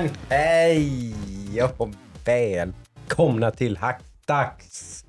[0.00, 1.14] Men hej
[1.78, 1.88] och
[2.24, 5.04] välkomna till Hackdags.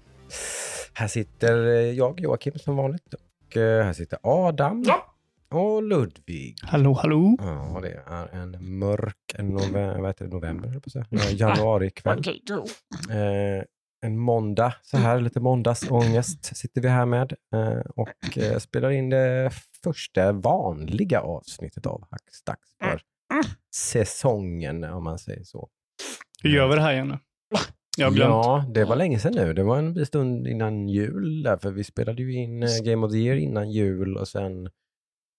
[0.93, 3.13] Här sitter eh, jag, Joakim, som vanligt.
[3.13, 5.15] Och eh, här sitter Adam Ja.
[5.57, 6.55] och Ludvig.
[6.61, 7.35] Hallå, hallå.
[7.39, 11.05] Ja, det är en mörk november, vad heter det, november, på att säga.
[11.09, 12.17] Ja, januari kväll.
[12.19, 12.65] Okej, då.
[13.13, 13.63] Eh,
[14.01, 19.09] en måndag, så här lite måndagsångest sitter vi här med eh, och eh, spelar in
[19.09, 19.51] det
[19.83, 23.01] första vanliga avsnittet av Hackstacks för
[23.75, 25.69] säsongen om man säger så.
[26.43, 27.17] Hur gör vi det här igen nu?
[27.97, 28.29] Jag har glömt.
[28.29, 29.53] Ja, det var länge sedan nu.
[29.53, 33.11] Det var en stund innan jul där, för vi spelade ju in eh, Game of
[33.11, 34.65] the Year innan jul och sen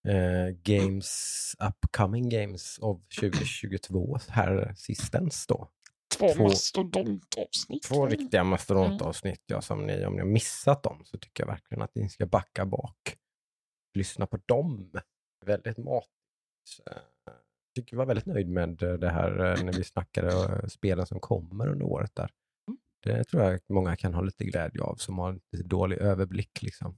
[0.09, 1.11] eh, Games,
[1.69, 5.69] upcoming Games of 2022 här sistens då.
[6.19, 7.83] Två två- mastodontavsnitt.
[7.83, 9.43] Två riktiga mastodontavsnitt.
[9.47, 12.27] Ja, som ni, om ni har missat dem så tycker jag verkligen att ni ska
[12.27, 13.17] backa bak.
[13.95, 14.91] Lyssna på dem.
[15.47, 16.09] Väldigt mat.
[17.75, 21.21] Tycker jag var väldigt nöjd med det här eh, när vi snackade eh, spelen som
[21.21, 22.31] kommer under året där.
[23.03, 26.63] Det tror jag många kan ha lite glädje av som har lite dålig överblick.
[26.63, 26.97] Liksom.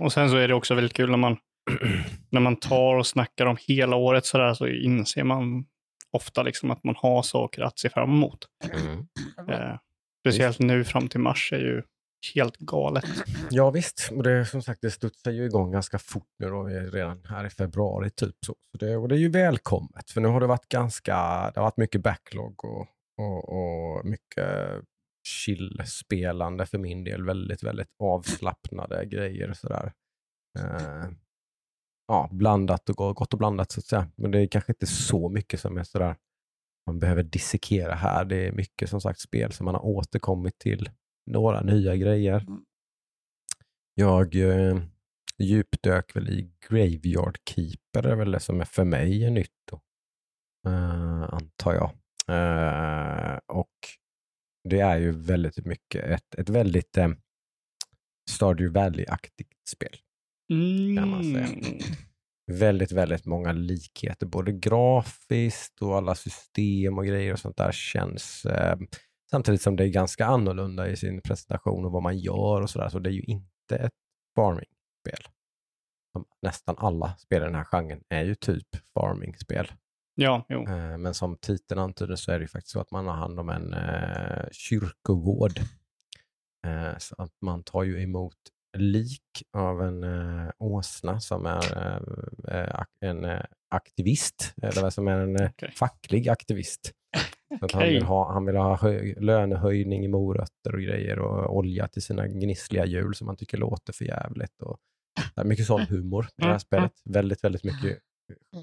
[0.00, 1.36] Och sen så är det också väldigt kul när man,
[2.30, 5.66] när man tar och snackar om hela året så där så inser man
[6.10, 8.46] ofta liksom att man har saker att se fram emot.
[8.72, 9.06] Mm.
[9.48, 9.78] Eh,
[10.20, 11.82] speciellt nu fram till mars är ju
[12.34, 13.04] helt galet.
[13.50, 16.74] Ja visst, och det, som sagt det studsar ju igång ganska fort nu då, vi
[16.74, 18.36] är redan här i februari typ.
[18.46, 21.14] Så, så det, och det är ju välkommet, för nu har det varit ganska,
[21.54, 22.86] det har varit mycket backlog och,
[23.18, 24.82] och, och mycket
[25.28, 27.24] chill-spelande för min del.
[27.24, 29.92] Väldigt, väldigt avslappnade grejer och sådär.
[30.58, 31.10] Eh,
[32.08, 34.08] ja, blandat och gott och blandat så att säga.
[34.16, 36.16] Men det är kanske inte så mycket som är sådär
[36.86, 38.24] man behöver dissekera här.
[38.24, 40.90] Det är mycket som sagt spel som man har återkommit till.
[41.26, 42.46] Några nya grejer.
[43.94, 44.82] Jag eh,
[45.38, 49.50] djupdök väl i Graveyard Keeper, det är väl det som är för mig är nytt
[49.70, 49.80] då.
[50.70, 51.90] Eh, antar jag.
[52.28, 53.72] Eh, och
[54.68, 57.08] det är ju väldigt mycket ett, ett väldigt eh,
[58.30, 59.96] Stardew Valley-aktigt spel.
[60.96, 61.46] Kan man säga.
[61.46, 61.78] Mm.
[62.52, 68.44] Väldigt, väldigt många likheter, både grafiskt och alla system och grejer och sånt där känns
[68.44, 68.76] eh,
[69.32, 72.88] samtidigt som det är ganska annorlunda i sin presentation och vad man gör och sådär.
[72.88, 73.92] Så det är ju inte ett
[74.36, 75.28] farming-spel.
[76.42, 79.72] Nästan alla spel i den här genren är ju typ farming-spel.
[80.14, 80.62] Ja, jo.
[80.68, 83.40] Eh, Men som titeln antyder så är det ju faktiskt så att man har hand
[83.40, 85.52] om en eh, kyrkogård.
[86.66, 88.36] Eh, så att man tar ju emot
[88.78, 91.78] lik av en eh, åsna som är
[92.48, 95.72] eh, eh, en eh, aktivist, eller vad som är en Okej.
[95.76, 96.92] facklig aktivist.
[97.60, 101.88] Att han, vill ha, han vill ha höj, lönehöjning i morötter och grejer och olja
[101.88, 104.62] till sina gnissliga hjul som han tycker låter för jävligt.
[104.62, 104.78] Och,
[105.34, 106.92] det är mycket sån humor i det här Mm, spelet.
[107.04, 107.98] Väldigt, väldigt mycket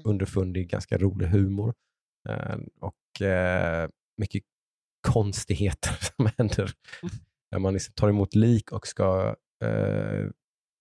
[0.04, 1.74] underfundig, ganska rolig humor.
[2.28, 4.42] Eh, och eh, mycket
[5.08, 6.70] konstigheter som händer
[7.50, 10.28] när man liksom tar emot lik och ska eh,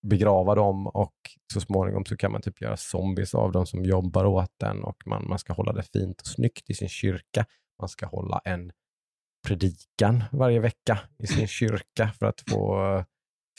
[0.07, 1.15] begrava dem och
[1.53, 5.03] så småningom så kan man typ göra zombies av dem som jobbar åt den och
[5.05, 7.45] man, man ska hålla det fint och snyggt i sin kyrka.
[7.79, 8.71] Man ska hålla en
[9.47, 13.05] predikan varje vecka i sin kyrka för att få eh,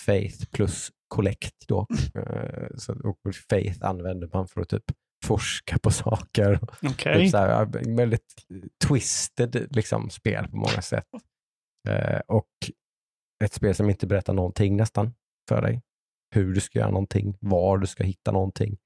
[0.06, 1.86] faith plus collect då.
[2.14, 4.84] Eh, så, och faith använder man för att typ
[5.24, 6.60] forska på saker.
[6.82, 7.22] Okej.
[7.22, 8.34] Typ så här, väldigt
[8.88, 11.06] twisted liksom, spel på många sätt.
[11.88, 12.48] Eh, och
[13.44, 15.14] ett spel som inte berättar någonting nästan
[15.48, 15.82] för dig.
[16.34, 18.78] Hur du ska göra någonting, var du ska hitta någonting.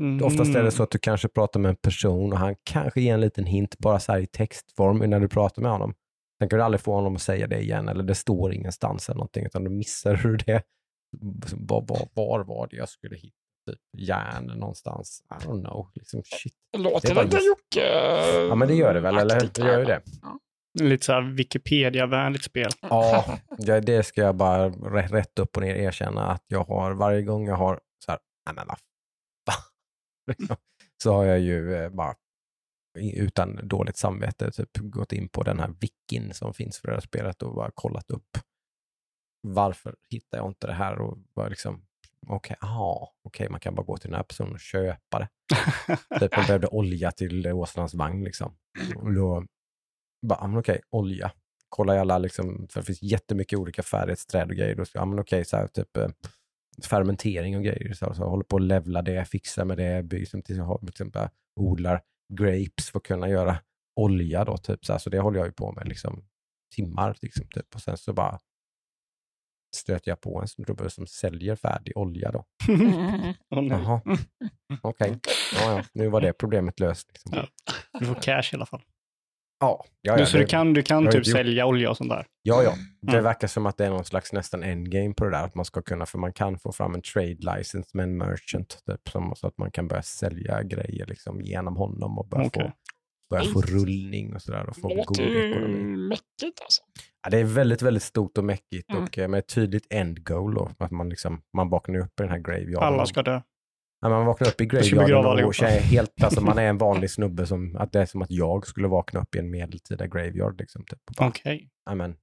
[0.00, 0.24] Mm.
[0.26, 3.14] Oftast är det så att du kanske pratar med en person och han kanske ger
[3.14, 5.94] en liten hint bara så här i textform när du pratar med honom.
[6.40, 9.16] Sen kan du aldrig få honom att säga det igen eller det står ingenstans eller
[9.18, 10.62] någonting utan du missar hur det,
[11.52, 13.36] var, var, var var det jag skulle hitta
[13.70, 15.22] typ järn någonstans.
[15.30, 15.90] I don't know.
[15.94, 16.52] Liksom, shit.
[16.72, 17.86] Det Det låter bara lite just- Jocke...
[18.48, 19.50] Ja men det gör det väl, eller hur?
[19.54, 20.00] Det gör ju det.
[20.80, 22.70] Lite så här Wikipedia-vänligt spel.
[22.80, 23.24] Ja,
[23.58, 27.46] det, det ska jag bara rätt, upp och ner erkänna att jag har varje gång
[27.46, 28.78] jag har så här, nej men vad
[31.02, 32.14] så har jag ju eh, bara
[32.98, 37.00] utan dåligt samvete typ gått in på den här wikin som finns för det här
[37.00, 38.38] spelet och bara kollat upp
[39.42, 41.86] varför hittar jag inte det här och bara liksom
[42.26, 45.28] okej, aha, okej, man kan bara gå till den här personen och köpa det.
[46.20, 48.56] Typ man behövde olja till åsnans vagn liksom.
[48.96, 49.46] Och då
[50.26, 51.32] bara, okej, olja.
[51.68, 54.74] Kolla i alla, liksom, för det finns jättemycket olika färdighetsträd och grejer.
[54.74, 56.08] Då ja, men okej, så här, typ eh,
[56.82, 57.92] fermentering och grejer.
[57.92, 61.28] Så, så håller på att levla det, fixa med det, bygger som till, till exempel
[61.60, 62.02] odlar
[62.32, 63.58] grapes för att kunna göra
[64.00, 66.24] olja då, typ så, här, så det håller jag ju på med liksom
[66.74, 67.74] timmar liksom, typ.
[67.74, 68.38] och sen så bara
[69.76, 72.44] stöter jag på en snubbe som säljer färdig olja då.
[73.48, 74.00] Jaha,
[74.82, 75.20] okej.
[75.54, 75.84] Ja, ja.
[75.94, 77.08] Nu var det problemet löst.
[77.12, 77.32] Liksom.
[77.34, 77.46] Ja.
[77.98, 78.82] Du får cash i alla fall.
[79.62, 82.10] Ja, ja, du, ja, så det, du kan, du kan typ sälja olja och sånt
[82.10, 82.26] där?
[82.42, 82.74] ja, ja.
[83.02, 83.24] Det Mm.
[83.24, 85.44] verkar som att det är någon slags nästan endgame på det där.
[85.44, 88.78] Att man ska kunna, för man kan få fram en trade license med en merchant.
[88.86, 92.62] Typ, som, så att man kan börja sälja grejer liksom, genom honom och börja, Okej.
[92.62, 92.72] få,
[93.30, 94.66] börja få rullning och sådär.
[94.68, 95.96] Och få god låter ekonomi.
[96.08, 96.82] mäckigt alltså.
[97.22, 99.02] Ja, det är väldigt, väldigt stort och mäckigt Mm.
[99.02, 100.54] och eh, med ett tydligt end goal.
[100.54, 102.82] Då, att man, liksom, man vaknar upp i den här graveyarden.
[102.82, 103.40] Alla ska dö.
[104.02, 107.46] Ja, man vaknar upp i graveyarden och känner helt, alltså man är en vanlig snubbe
[107.46, 110.60] som, att det är som att jag skulle vakna upp i en medeltida graveyard.
[110.60, 110.98] Liksom, typ.
[111.18, 111.70] Okej.
[111.86, 112.16] "Nej, men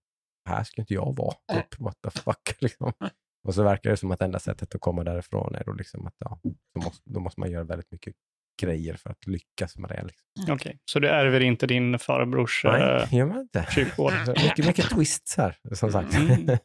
[0.49, 1.35] här ska inte jag vara.
[1.53, 2.55] Typ, what the fuck.
[2.61, 2.93] Liksom.
[3.47, 6.15] Och så verkar det som att enda sättet att komma därifrån är då, liksom att,
[6.19, 6.39] ja,
[6.73, 8.13] då, måste, då måste man göra väldigt mycket
[8.61, 10.03] grejer för att lyckas med det.
[10.03, 10.53] Liksom.
[10.53, 10.79] Okej.
[10.85, 13.65] Så du ärver inte din farbrors Nej, eh, gör man inte.
[13.69, 14.13] kyrkogård?
[14.25, 16.17] Så mycket, mycket twists här, som sagt.
[16.17, 16.57] Mm.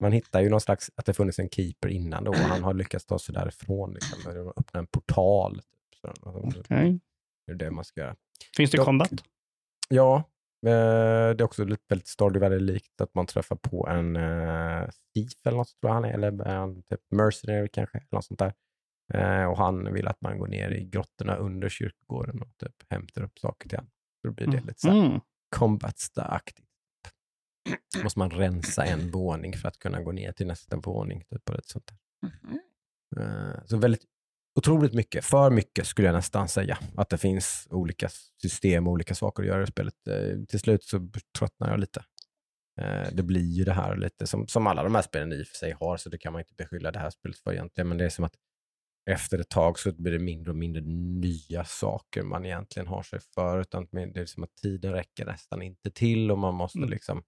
[0.00, 2.74] Man hittar ju någon slags, att det funnits en keeper innan då och han har
[2.74, 3.92] lyckats ta sig därifrån.
[3.94, 5.54] Liksom, öppna en portal.
[5.54, 6.00] Typ.
[6.00, 7.00] Så, Okej.
[7.46, 8.16] Det är det man ska göra.
[8.56, 9.10] Finns det Dock- combat?
[9.88, 10.16] Ja,
[10.66, 10.70] eh,
[11.34, 15.56] det är också lite väldigt Stardew Valley-likt att man träffar på en uh, thief eller
[15.58, 18.54] något tror jag han är, eller en typ mercenary kanske, eller något sånt där.
[19.14, 23.22] Eh, och han vill att man går ner i grottorna under kyrkogården och typ hämtar
[23.22, 23.90] upp saker till honom.
[24.22, 25.20] Då blir det lite så här Mm.
[25.56, 26.66] combat-aktigt.
[28.02, 31.24] Måste man rensa en våning för att kunna gå ner till nästa våning.
[31.30, 31.98] Typ, och sånt där.
[33.16, 34.04] Eh, Så väldigt
[34.58, 36.78] otroligt mycket, för mycket skulle jag nästan säga.
[36.96, 38.08] Att det finns olika
[38.42, 39.94] system och olika saker att göra i spelet.
[40.08, 41.08] Eh, Till slut så
[41.38, 42.04] tröttnar jag lite.
[42.80, 45.46] Eh, Det blir ju det här lite som, som alla de här spelen i och
[45.46, 47.88] för sig har, så det kan man inte beskylla det här spelet för egentligen.
[47.88, 48.34] Men det är som att
[49.10, 53.20] efter ett tag så blir det mindre och mindre nya saker man egentligen har sig
[53.34, 53.60] för.
[53.60, 56.90] Utan det är som att tiden räcker nästan inte till och man måste Mm.
[56.90, 57.22] liksom,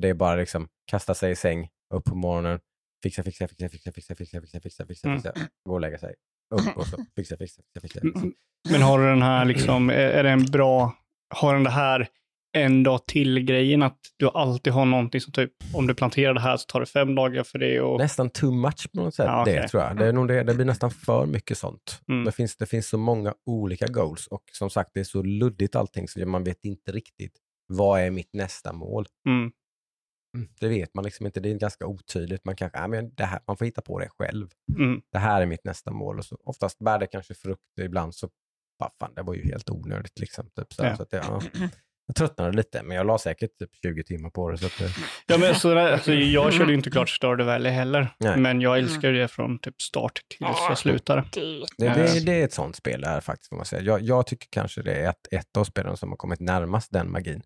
[0.00, 2.60] det är bara liksom kasta sig i säng, upp på morgonen,
[3.02, 5.22] fixa, fixa, fixa, fixa, fixa, fixa, fixa, fixa, fixa, Mm.
[5.22, 5.32] fixa,
[5.68, 6.14] gå och lägga sig,
[6.54, 8.00] upp och så fixa, fixa, fixa, fixa.
[8.00, 8.18] fixa.
[8.20, 8.32] Mm.
[8.70, 10.92] Men har du den här liksom, är, är det en bra,
[11.34, 12.08] har den det här
[12.56, 16.56] en dag till-grejen att du alltid har någonting som typ, om du planterar det här
[16.56, 17.98] så tar det fem dagar för det och...
[17.98, 19.54] Nästan too much på något sätt, Ja, okej.
[19.54, 19.96] det tror jag.
[19.96, 22.00] Det, är nog det, det blir nästan för mycket sånt.
[22.08, 22.24] Mm.
[22.24, 25.76] Det, finns, det finns så många olika goals och som sagt det är så luddigt
[25.76, 27.32] allting så man vet inte riktigt
[27.66, 29.06] vad är mitt nästa mål.
[29.28, 29.50] Mm.
[30.36, 32.44] Mm, Det vet man liksom inte, det är ganska otydligt.
[32.44, 34.48] Man, kanske, ja, men det här, man får hitta på det själv.
[34.78, 35.00] Mm.
[35.12, 36.18] Det här är mitt nästa mål.
[36.18, 38.28] Och så, oftast bär det kanske frukter, ibland så,
[38.78, 40.18] bara, fan det var ju helt onödigt.
[40.20, 40.96] Liksom, typ, så, Ja.
[40.96, 41.40] så att det, ja.
[42.08, 44.58] Jag tröttnade lite, men jag la säkert typ 20 timmar på det.
[44.58, 44.90] Så att, det-
[45.26, 48.36] Ja, men så där, alltså, jag körde ju inte klart Stardew Valley heller, Nej.
[48.38, 50.66] men jag älskar det från typ start tills Ja.
[50.68, 51.24] jag slutade.
[51.32, 52.24] Det, Det, Eh.
[52.24, 53.82] det, är ett sånt spel det här faktiskt, får man säga.
[53.82, 57.10] Jag, jag tycker kanske det är ett, ett av spelen som har kommit närmast den
[57.10, 57.42] magin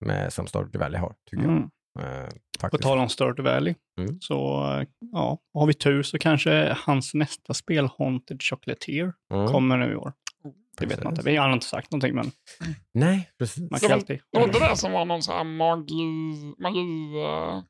[0.00, 1.56] med, som Stardew Valley har, tycker Mm.
[1.56, 1.70] jag.
[1.98, 4.20] Eh, På tal om Stardew Valley, Mm.
[4.20, 4.34] så
[4.80, 9.92] eh, ja, har vi tur så kanske hans nästa spel, Haunted Chocolatier, Mm, kommer nu
[9.92, 10.12] i år.
[10.78, 11.22] Det vet man inte.
[11.24, 12.30] Vi har inte sagt någonting, men
[12.94, 13.70] Nej, precis.
[13.70, 14.20] man kan alltid...
[14.32, 16.04] det var inte det som var någon sån här magi...
[16.58, 16.78] magi
[17.24, 17.62] uh,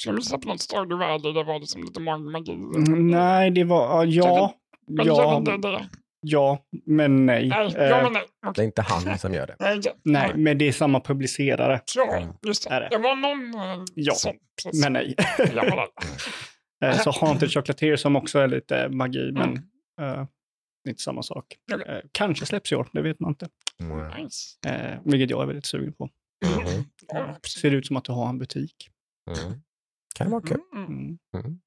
[0.00, 1.32] skulle de släppa något Stardew Valley?
[1.32, 2.52] Det var liksom lite mag magi.
[2.52, 4.04] Mm, Nej, det var...
[4.04, 4.54] Ja,
[4.88, 5.88] Men ja, inte det?
[6.24, 7.48] Ja, men nej.
[7.48, 8.22] Nej, Eh, ja, men nej.
[8.54, 9.56] Det är inte han som gör det.
[9.60, 9.92] Nej, ja.
[10.04, 11.80] Nej, men det är samma publicerare.
[11.96, 12.34] Ja, Mm.
[12.46, 12.88] just Är det.
[12.90, 12.98] det?
[12.98, 14.14] Var någon uh, Ja,
[14.62, 14.82] precis.
[14.82, 15.14] Men nej.
[16.84, 19.64] Eh, Så Haunted Chocolatier som också är lite magi, men
[20.00, 20.18] Mm.
[20.20, 20.26] eh,
[20.88, 21.56] inte samma sak.
[21.74, 21.86] Okej.
[21.96, 23.48] Eh, kanske släpps i år, det vet man inte.
[23.80, 24.22] Mm.
[24.24, 24.56] Nice.
[24.66, 26.04] Eh, vilket jag är väldigt sugen på.
[26.46, 26.84] Mhm.
[27.08, 27.36] Ja.
[27.62, 28.74] Ser ut som att du har en butik.
[29.30, 29.60] Mm.
[30.14, 30.60] Kan vara kul.
[30.76, 30.86] Mm.
[30.86, 31.18] Mm.
[31.36, 31.58] Mm.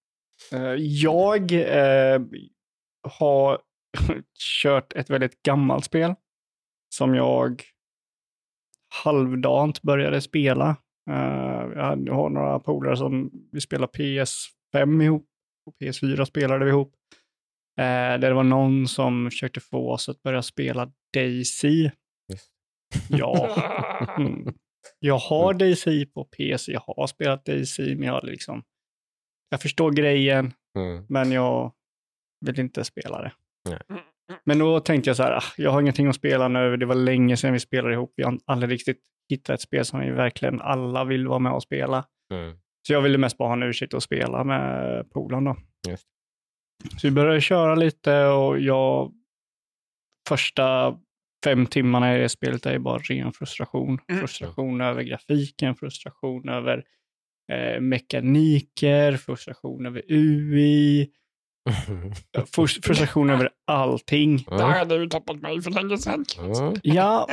[0.52, 2.22] Eh, jag eh,
[3.10, 3.60] har
[4.64, 6.16] kört ett väldigt gammalt spel
[6.96, 7.64] som jag
[9.04, 10.70] halvdant började spela.
[11.10, 15.28] Eh, jag har några polare som vi spelar PS5 ihop
[15.66, 16.94] och PS4 spelade vi ihop.
[17.80, 21.90] Eh, där det var någon som försökte få oss att börja spela Daisy.
[23.10, 23.56] Ja,
[24.18, 24.54] mm.
[25.00, 28.64] jag har Daisy på PC, jag har spelat Daisy, men jag liksom
[29.50, 31.06] jag förstår grejen, Mm.
[31.10, 31.74] men jag
[32.46, 33.32] vill inte spela det.
[34.44, 36.96] Men då tänkte jag så här, ah, jag har ingenting att spela nu, det var
[36.96, 40.62] länge sedan vi spelade ihop, vi har aldrig riktigt hittat ett spel som vi verkligen
[40.62, 42.06] alla vill vara med och spela.
[42.34, 42.58] Mm.
[42.88, 45.56] Så jag ville mest bara ha en ursäkt att spela med polaren då.
[45.90, 46.08] Just.
[46.98, 49.14] Så vi började köra lite och jag,
[50.30, 50.98] första
[51.44, 54.00] fem timmarna i det spelet är bara ren frustration.
[54.08, 54.22] Mm.
[54.22, 56.84] Frustration över grafiken, frustration över
[57.52, 61.12] eh, mekaniker, frustration över UI,
[62.52, 64.38] frustration över allting.
[64.38, 66.26] Det hade ju tappat mig för länge sedan.
[66.40, 66.74] Mm.
[66.84, 67.28] Ja,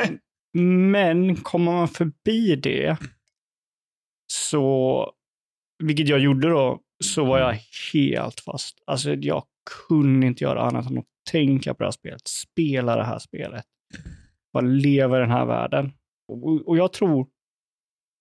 [0.90, 2.96] men kommer man förbi det
[4.32, 5.10] så
[5.78, 7.58] vilket jag gjorde då, så var jag
[7.92, 8.82] helt fast.
[8.86, 9.44] Alltså jag
[9.88, 13.64] kunde inte göra annat än att tänka på det här spelet, spela det här spelet.
[14.52, 15.92] Bara leva i den här världen.
[16.28, 17.26] Och, och jag tror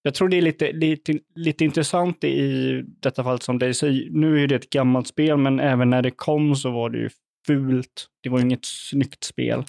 [0.05, 4.09] jag tror det är lite, lite, lite intressant i detta fall som Daisy.
[4.11, 7.09] Nu är det ett gammalt spel, men även när det kom så var det ju
[7.47, 8.07] fult.
[8.23, 9.63] Det var ju inget snyggt spel.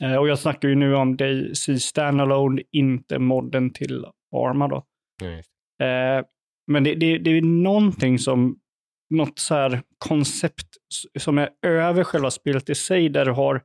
[0.00, 4.04] Eh, och jag snackar ju nu om Daisy Standalone, inte modden till
[4.36, 4.84] Arma då.
[5.22, 5.38] Mm.
[5.82, 6.24] Eh,
[6.66, 8.58] men det, det, det är någonting som,
[9.14, 10.66] något så här koncept
[11.18, 13.62] som är över själva spelet i sig, där du har,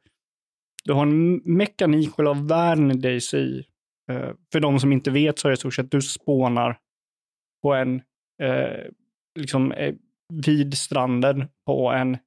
[0.84, 3.64] du har en mekanik, själva världen i Daisy.
[4.12, 6.78] Eh, för de som inte vet så är det i stort sett att du spånar
[7.64, 8.02] på en,
[8.44, 8.84] eh,
[9.40, 9.96] liksom eh,
[10.46, 12.18] vid stranden på en,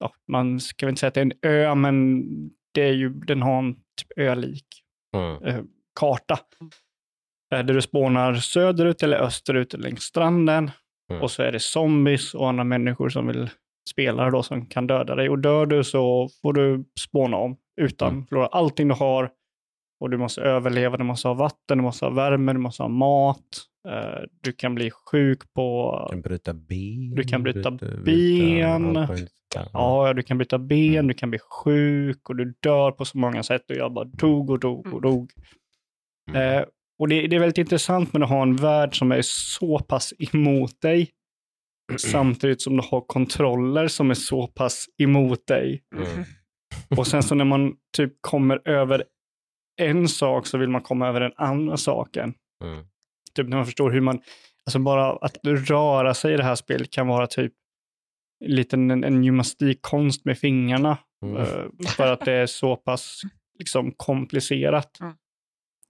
[0.00, 2.22] ja, man ska väl inte säga att det är en ö, men
[2.74, 4.66] det är ju, den har en typ ölik
[5.16, 5.66] Mm.
[6.00, 6.38] karta.
[7.50, 10.70] Där du spånar söderut eller österut längs stranden.
[11.10, 11.22] Mm.
[11.22, 13.50] Och så är det zombies och andra människor som vill
[13.90, 15.28] spela då som kan döda dig.
[15.28, 18.26] Och dör du så får du spåna om utan Mm.
[18.26, 19.30] förlora allting du har.
[20.02, 22.88] Och du måste överleva, du måste ha vatten, du måste ha värme, du måste ha
[22.88, 23.38] mat.
[23.88, 25.98] Eh, du kan bli sjuk på...
[26.08, 27.14] Du kan bryta ben.
[27.14, 28.92] Du kan bryta bryta- ben.
[28.94, 29.28] där.
[29.72, 33.42] Ja, du kan byta ben, du kan bli sjuk och du dör på så många
[33.42, 33.70] sätt.
[33.70, 35.30] Och jag bara dog och dog och dog.
[36.30, 36.58] Mm.
[36.58, 36.64] Eh,
[36.98, 40.14] och det, det är väldigt intressant med att ha en värld som är så pass
[40.18, 41.10] emot dig,
[41.98, 45.82] samtidigt som du har kontroller som är så pass emot dig.
[45.96, 46.24] Mm.
[46.96, 49.04] Och sen så när man typ kommer över
[49.76, 52.34] en sak så vill man komma över den andra saken.
[52.64, 52.84] Mm.
[53.34, 54.20] Typ när man förstår hur man,
[54.66, 57.52] alltså bara att röra sig i det här spelet kan vara typ
[58.44, 60.98] lite en, en gymnastikkonst med fingrarna.
[61.24, 61.36] Mm.
[61.36, 63.20] Eh, för att det är så pass
[63.58, 65.00] liksom, komplicerat.
[65.00, 65.12] Mm.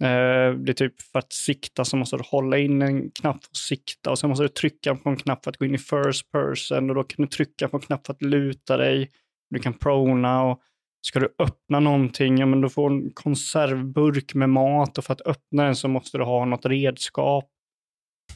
[0.03, 3.51] Eh, det är typ för att sikta så måste du hålla in en knapp för
[3.51, 5.79] att sikta och sen måste du trycka på en knapp för att gå in i
[5.79, 9.11] first person och då kan du trycka på en knapp för att luta dig.
[9.51, 10.61] Du kan prona och
[11.07, 15.27] ska du öppna någonting, ja men du får en konservburk med mat och för att
[15.27, 17.49] öppna den så måste du ha något redskap.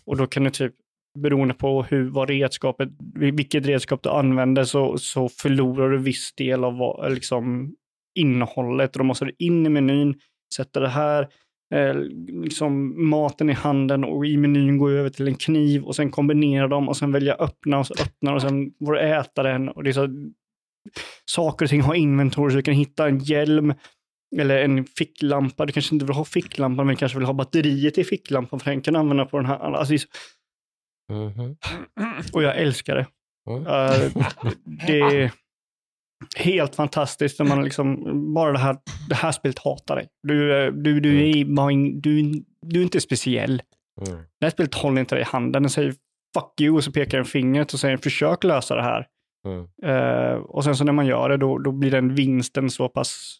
[0.04, 0.74] Och då kan du typ,
[1.18, 6.64] beroende på hur, vad redskapet, vilket redskap du använder så, så förlorar du viss del
[6.64, 7.74] av vad, liksom,
[8.18, 8.96] innehållet.
[8.96, 10.14] Och då måste du in i menyn,
[10.54, 11.28] sätta det här,
[11.74, 11.94] eh,
[12.28, 16.68] liksom maten i handen och i menyn gå över till en kniv och sen kombinera
[16.68, 19.68] dem och sen välja öppna och så öppna och sen får du äta den.
[19.68, 20.08] Och det är så,
[21.24, 23.74] saker och ting har inventory så du kan hitta en hjälm
[24.36, 25.66] eller en ficklampa.
[25.66, 28.80] Du kanske inte vill ha ficklampan men kanske vill ha batteriet i ficklampan för den
[28.80, 29.58] kan du använda på den här.
[29.58, 30.08] Alltså, så-
[31.12, 31.56] Mhm.
[32.32, 33.06] och jag älskar det.
[33.50, 33.66] Mm.
[33.66, 34.24] Eh,
[34.86, 35.30] det är
[36.36, 38.76] helt fantastiskt när man liksom, bara det här,
[39.08, 40.08] det här spelet hatar dig.
[40.22, 43.62] Du, är- du, du, är, in- du, du är inte speciell.
[44.06, 44.18] Mm.
[44.40, 45.62] Det här spelet håller inte dig i handen.
[45.62, 45.90] Den säger
[46.38, 49.06] fuck you och så pekar den fingret och säger försök lösa det här.
[49.46, 49.66] Mm.
[49.82, 53.38] Eh, och sen så när man gör det då, då blir den vinsten så pass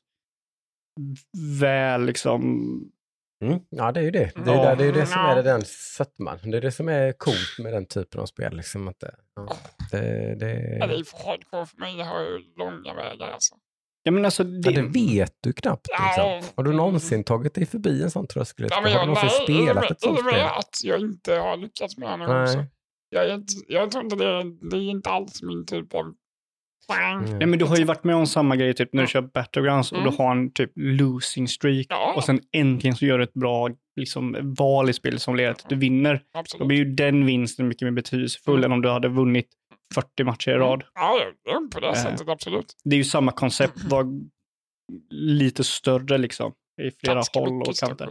[1.60, 2.42] väl liksom
[3.44, 3.60] Mm.
[3.68, 4.30] Ja, det är ju det.
[4.34, 4.62] Det är, Ja.
[4.62, 6.38] där, det, är ju det som är den sötman.
[6.42, 8.56] Det är det som är coolt med den typen av spel.
[8.56, 9.56] Liksom, att det, ja,
[9.90, 9.98] det,
[10.34, 11.98] det, Ja, det är för hardcore för mig.
[11.98, 13.54] Jag har ju långa vägar alltså.
[14.02, 15.86] Ja men alltså, ja, det vet du knappt.
[15.90, 16.06] Ja.
[16.06, 16.52] Liksom.
[16.56, 18.68] Har du någonsin tagit dig förbi en sån tröskel?
[18.70, 20.40] Ja, men har jag, du någonsin nej, spelat ett sånt spel?
[20.40, 22.68] att jag inte har lyckats med det
[23.08, 26.14] Jag, är inte, jag tror inte det, det är inte alls min typ av.
[26.98, 27.38] Mm.
[27.38, 29.92] Nej, men du har ju varit med om samma grej typ när du kör Battlegrounds
[29.92, 30.10] och Mm.
[30.10, 32.12] du har en typ losing streak Ja.
[32.16, 35.64] och sen äntligen så gör du ett bra liksom, val i spelet som leder till
[35.64, 36.14] att du vinner.
[36.32, 36.68] Då Absolut.
[36.68, 38.64] blir ju den vinsten mycket mer betydelsefull Mm.
[38.64, 39.48] än om du hade vunnit
[39.94, 40.84] 40 matcher i rad.
[40.94, 41.20] Ja,
[41.74, 41.94] på det Eh.
[41.94, 42.76] sättet absolut.
[42.84, 44.04] Det är ju samma koncept, var
[45.10, 48.10] lite större liksom i flera Ganska håll och kanter.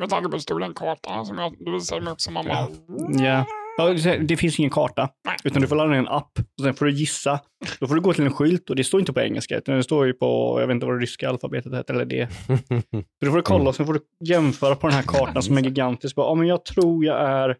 [0.00, 2.30] Med tanke på hur stor den kartan som jag, du visade mig också.
[2.30, 2.66] Man bara,
[3.24, 3.44] Ja.
[3.76, 5.36] Ja, det finns ingen karta, Nej.
[5.44, 7.40] utan du får ladda ner en app och sen får du gissa.
[7.80, 9.82] Då får du gå till en skylt och det står inte på engelska, utan det
[9.82, 12.28] står ju på, jag vet inte vad det ryska alfabetet heter eller det.
[12.32, 15.58] Så då får du kolla och sen får du jämföra på den här kartan som
[15.58, 16.14] är gigantisk.
[16.16, 17.56] Ja, men jag tror jag är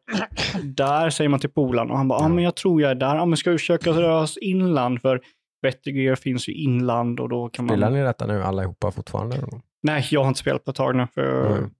[0.63, 1.91] där, säger man till polaren.
[1.91, 3.17] Och han bara, ja, men jag tror jag är där.
[3.17, 5.01] Ja, men ska vi försöka röra oss inland?
[5.03, 5.21] För
[5.63, 7.77] Better Gear finns ju inland och då kan man...
[7.77, 9.37] Spelar ni detta nu allihopa fortfarande?
[9.37, 9.49] eller?
[9.83, 11.71] Nej, jag har inte spelat på ett tag nu, för Mm.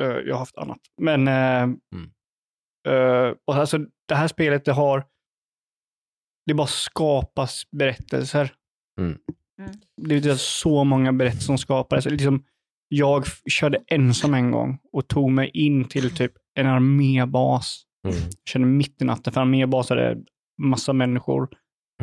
[0.00, 0.80] Eh, jag har haft annat.
[1.00, 1.62] Men, eh,
[2.94, 5.06] eh, och alltså, det här spelet, det har,
[6.46, 8.52] det bara skapas berättelser.
[9.00, 9.18] Mm.
[9.58, 9.70] Mm.
[9.96, 12.04] Det är så många berättelser som skapades.
[12.06, 12.44] Liksom,
[12.88, 17.82] jag körde ensam en gång och tog mig in till typ en armébas.
[18.08, 18.16] Mm.
[18.50, 20.18] Kände mitt i natten, för armébaser är
[20.62, 21.42] massa människor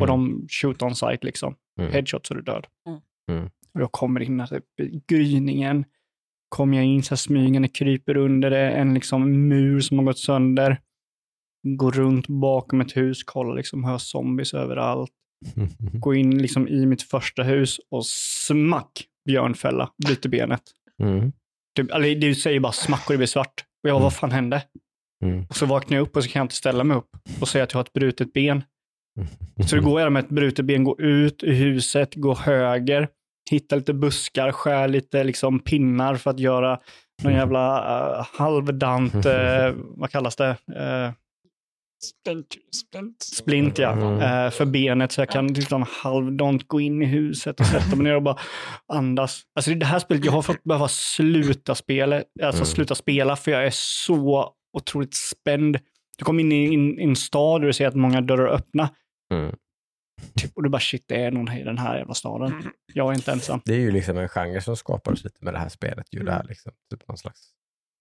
[0.00, 0.08] och Mm.
[0.08, 1.56] de shoot on sight liksom.
[1.80, 1.92] Mm.
[1.92, 2.66] Headshot så du död.
[2.88, 3.00] Mm.
[3.30, 3.50] Mm.
[3.74, 5.84] Och jag kommer in typ, i gryningen
[6.52, 10.80] kommer jag in så smygande, kryper under det, en liksom mur som har gått sönder.
[11.78, 15.10] Går runt bakom ett hus, kollar liksom, hör zombies överallt.
[15.92, 20.62] Går in liksom i mitt första hus och smack, björnfälla, bryter benet.
[21.02, 21.32] Mm.
[21.76, 23.64] Typ, eller du säger bara smack och det blir svart.
[23.82, 24.02] Och jag, Mm.
[24.02, 24.62] vad fan hände?
[25.24, 25.46] Mm.
[25.48, 27.64] Och så vaknar jag upp och så kan jag inte ställa mig upp och säga
[27.64, 28.64] att jag har ett brutet ben.
[29.68, 33.08] Så det går jag med ett brutet ben, gå ut ur huset, gå höger,
[33.50, 36.78] hitta lite buskar, skär lite liksom pinnar för att göra
[37.22, 37.78] någon jävla
[38.18, 40.48] uh, halvdant, eh, vad kallas det?
[40.76, 41.10] Eh,
[42.04, 43.22] Splint, splint.
[43.22, 44.50] splint ja, Mm.
[44.50, 48.14] för benet så jag kan liksom halvdant gå in i huset och sätta mig ner
[48.16, 48.36] och bara
[48.92, 49.42] andas.
[49.56, 52.66] Alltså det här spelet, jag har fått behöva sluta spela, alltså Mm.
[52.66, 55.78] sluta spela för jag är så otroligt spänd.
[56.18, 58.88] Du kommer in i en, en stad och du ser att många dörrar är öppna
[59.32, 59.56] Mm.
[60.36, 62.52] Typ, och du bara shit, det är någon i den här jävla staden.
[62.52, 62.72] Mm.
[62.94, 63.60] Jag är inte ensam.
[63.64, 66.06] Det är ju liksom en genre som skapades lite med det här spelet.
[66.10, 67.40] Ju det här liksom, typ någon slags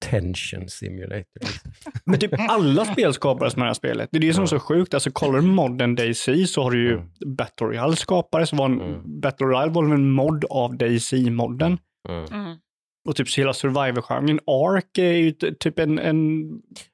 [0.05, 1.39] tension simulator.
[1.41, 1.71] Liksom.
[2.05, 4.09] Men typ alla spel skapades med det här spelet.
[4.11, 4.93] Det är det som är så sjukt.
[4.93, 7.35] Alltså kollar du modern DayZ så har du ju Mm.
[7.35, 8.53] Battle Royale skapades.
[8.53, 9.21] Var en, Mm.
[9.21, 11.77] Battle Royale var en mod av DayZ-modden.
[12.09, 12.57] Mm.
[13.05, 13.09] Mm.
[13.09, 14.39] Och typ så hela Survivor-genren.
[14.45, 16.49] Ark är ju typ en, en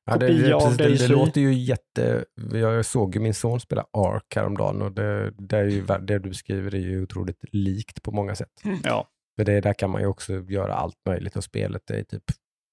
[0.05, 2.25] Ja, det, det, kopia av precis, det, det låter ju jätte...
[2.53, 6.33] Jag såg ju min son spela Ark häromdagen och det, det, är ju, det du
[6.33, 8.61] skriver är ju otroligt likt på många sätt.
[8.83, 9.07] Ja.
[9.35, 12.23] För det, där kan man ju också göra allt möjligt och spelet är typ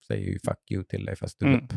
[0.07, 1.65] säger ju fuck you till dig fast du Mm.
[1.65, 1.73] upp.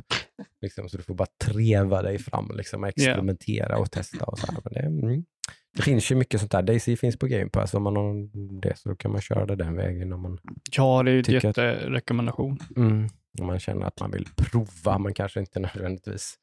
[0.62, 4.26] Liksom, så du får bara treva dig fram liksom, experimentera och testa.
[4.26, 4.60] Och så här.
[4.64, 5.26] Men det, mm.
[5.76, 6.62] Det finns ju mycket sånt där.
[6.62, 7.74] Daisy finns på Game Pass.
[7.74, 8.14] Om man har
[8.62, 10.14] det så kan man köra det den vägen.
[10.14, 10.40] Om man,
[10.72, 12.60] ja, det är ju en att- jätterekommendation.
[12.76, 13.08] mm,
[13.40, 14.98] om man känner att man vill prova.
[14.98, 16.36] Man kanske inte nödvändigtvis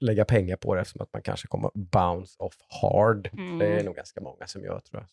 [0.00, 3.30] lägga pengar på det eftersom att man kanske kommer bounce off hard.
[3.32, 3.58] Mm.
[3.58, 5.06] Det är nog ganska många som gör tror jag.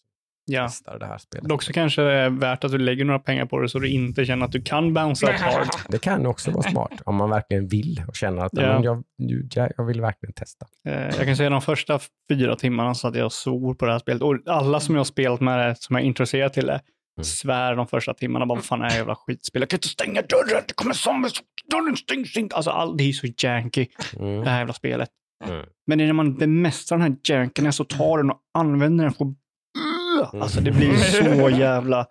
[0.49, 0.65] Ja.
[0.67, 1.49] testar det här spelet.
[1.49, 3.89] Dock så kanske det är värt att du lägger några pengar på det så du
[3.89, 5.67] inte känner att du kan bounce up hard.
[5.89, 8.83] Det kan också vara smart om man verkligen vill och känner att Ja.
[8.83, 10.65] jag, jag, jag vill verkligen testa.
[10.87, 13.99] Eh, Jag kan säga de första fyra timmarna så att jag svor på det här
[13.99, 14.21] spelet.
[14.21, 16.81] Och alla som jag har spelat med det, som är intresserade till det,
[17.17, 17.23] Mm.
[17.25, 19.61] svär de första timmarna bara, vad fan är det jävla skitspel?
[19.61, 21.33] Jag kan inte stänga dörren, det kommer zombies,
[21.71, 22.55] dörren stängs inte.
[22.55, 23.87] Alltså all, det är så janky,
[24.19, 24.43] Mm.
[24.43, 25.09] det här jävla spelet.
[25.45, 25.65] Mm.
[25.87, 29.31] Men när man bemästrar den här janken, så tar den och använder den för att...
[30.33, 32.07] Alltså det blir så jävla...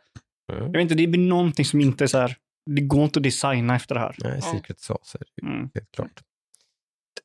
[0.53, 0.65] Mm.
[0.65, 2.37] Jag vet inte, det blir någonting som inte är så här...
[2.71, 4.17] Det går inte att designa efter det här.
[4.19, 5.71] Nej, Secret Sauce Mm.
[5.75, 6.21] helt klart.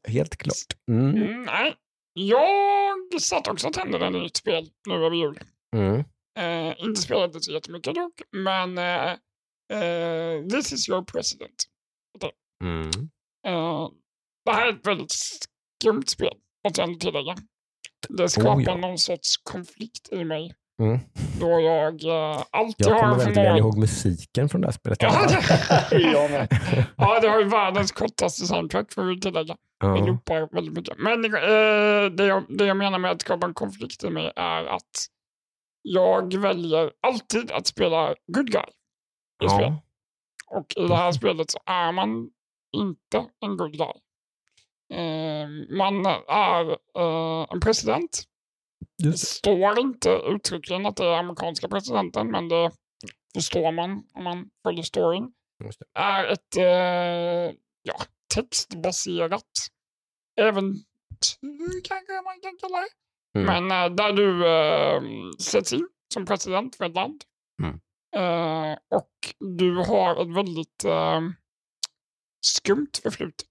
[0.07, 0.55] Helt klart.
[0.91, 1.15] Mm.
[1.15, 1.75] Mm, nej.
[2.13, 5.39] Jag satt också och tände ett nytt spel nu över jul.
[5.75, 6.03] Mm.
[6.39, 9.11] Eh, inte spelat det så jättemycket dock, men eh,
[9.73, 11.63] eh, This is your president.
[12.63, 12.89] Mm.
[13.47, 13.89] Eh,
[14.45, 16.33] det här är ett väldigt skumt spel,
[16.67, 17.35] måste jag ändå tillägga.
[18.09, 18.77] Det skapar Oh, ja.
[18.77, 20.53] någon sorts konflikt i mig.
[20.81, 20.99] Mm.
[21.39, 23.57] Då jag eh, alltid Jag har kommer en väldigt väl förmåga...
[23.59, 25.01] ihåg musiken från det här spelet.
[25.01, 25.27] Ja,
[25.91, 26.31] det, Jag
[26.97, 29.53] ja, det har ju världens kortaste soundtrack får vi tillägga.
[29.79, 30.05] Det Ja.
[30.05, 30.97] loopar väldigt mycket.
[30.97, 34.65] Men eh, det, jag, det jag menar med att skapa en konflikt i mig är
[34.65, 35.07] att
[35.81, 38.63] jag väljer alltid att spela good guy
[39.43, 39.61] i spel.
[39.61, 39.81] Ja.
[40.57, 42.29] Och i det här spelet så är man
[42.77, 43.93] inte en good guy.
[44.93, 48.23] Eh, man är eh, en president.
[49.03, 52.71] Det står inte uttryckligen att det är amerikanska presidenten, men det
[53.33, 55.33] förstår man om man följer storyn.
[55.93, 57.95] är ett eh, ja,
[58.33, 59.67] textbaserat
[60.39, 62.89] äventyr kanske man kan kalla det.
[63.39, 63.67] Mm.
[63.67, 67.23] Men eh, där du eh, sätts in som president för ett land.
[67.63, 67.79] Mm.
[68.15, 69.11] Eh, och
[69.57, 71.21] du har ett väldigt eh,
[72.45, 73.49] skumt förflutet.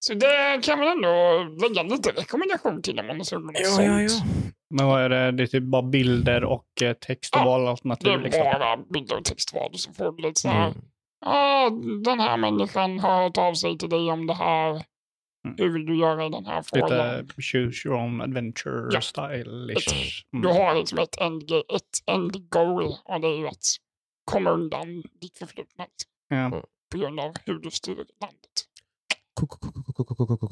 [0.00, 3.60] Så det kan man ändå lägga lite rekommendation till om man är sugen på något
[3.78, 4.24] Ja, ja, sånt.
[4.26, 4.50] ja.
[4.74, 5.32] Men vad är det?
[5.32, 8.42] Det är typ bara bilder och eh, text och Ja, Det valalternativ är liksom.
[8.42, 10.66] bara bilder och textval så får du lite så här.
[10.68, 10.78] Mm.
[11.24, 11.70] Ja,
[12.04, 14.70] den här människan har hört av sig till dig om det här.
[15.44, 15.56] Mm.
[15.58, 17.18] Hur vill du göra i den här frågan?
[17.20, 19.00] Lite choose your own adventure Ja.
[19.00, 20.24] style-ish.
[20.42, 23.64] Du har liksom ett end, ett end goal och det är ju att
[24.24, 25.86] komma undan ditt förflutna
[26.28, 26.50] Ja.
[26.92, 28.66] på grund av hur du styr landet.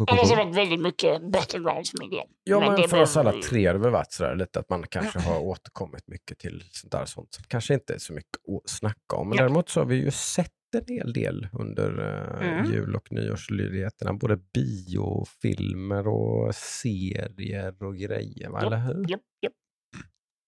[0.07, 2.27] Annars har det varit väldigt mycket battlegrounds min del.
[2.45, 4.87] Ja, men, det för oss alla tre har det väl varit sådär lite att man
[4.87, 7.35] kanske har återkommit mycket till sånt där sånt.
[7.35, 9.29] Så det kanske inte är så mycket att snacka om.
[9.29, 9.43] Men Ja.
[9.45, 11.99] däremot så har vi ju sett en hel del under
[12.41, 12.73] eh, Mm.
[12.73, 14.13] jul och nyårsledigheterna.
[14.13, 18.59] Både biofilmer och serier och grejer, va?
[18.63, 19.11] Ja, eller hur?
[19.11, 19.53] Japp, japp.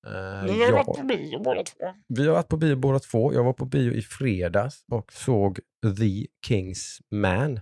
[0.06, 0.12] Eh,
[0.44, 0.72] Ni har ju ja.
[0.84, 1.94] varit på bio båda två.
[2.08, 3.34] Vi har varit på bio båda två.
[3.34, 5.56] Jag var på bio i fredags och såg
[5.98, 7.60] The King's Man.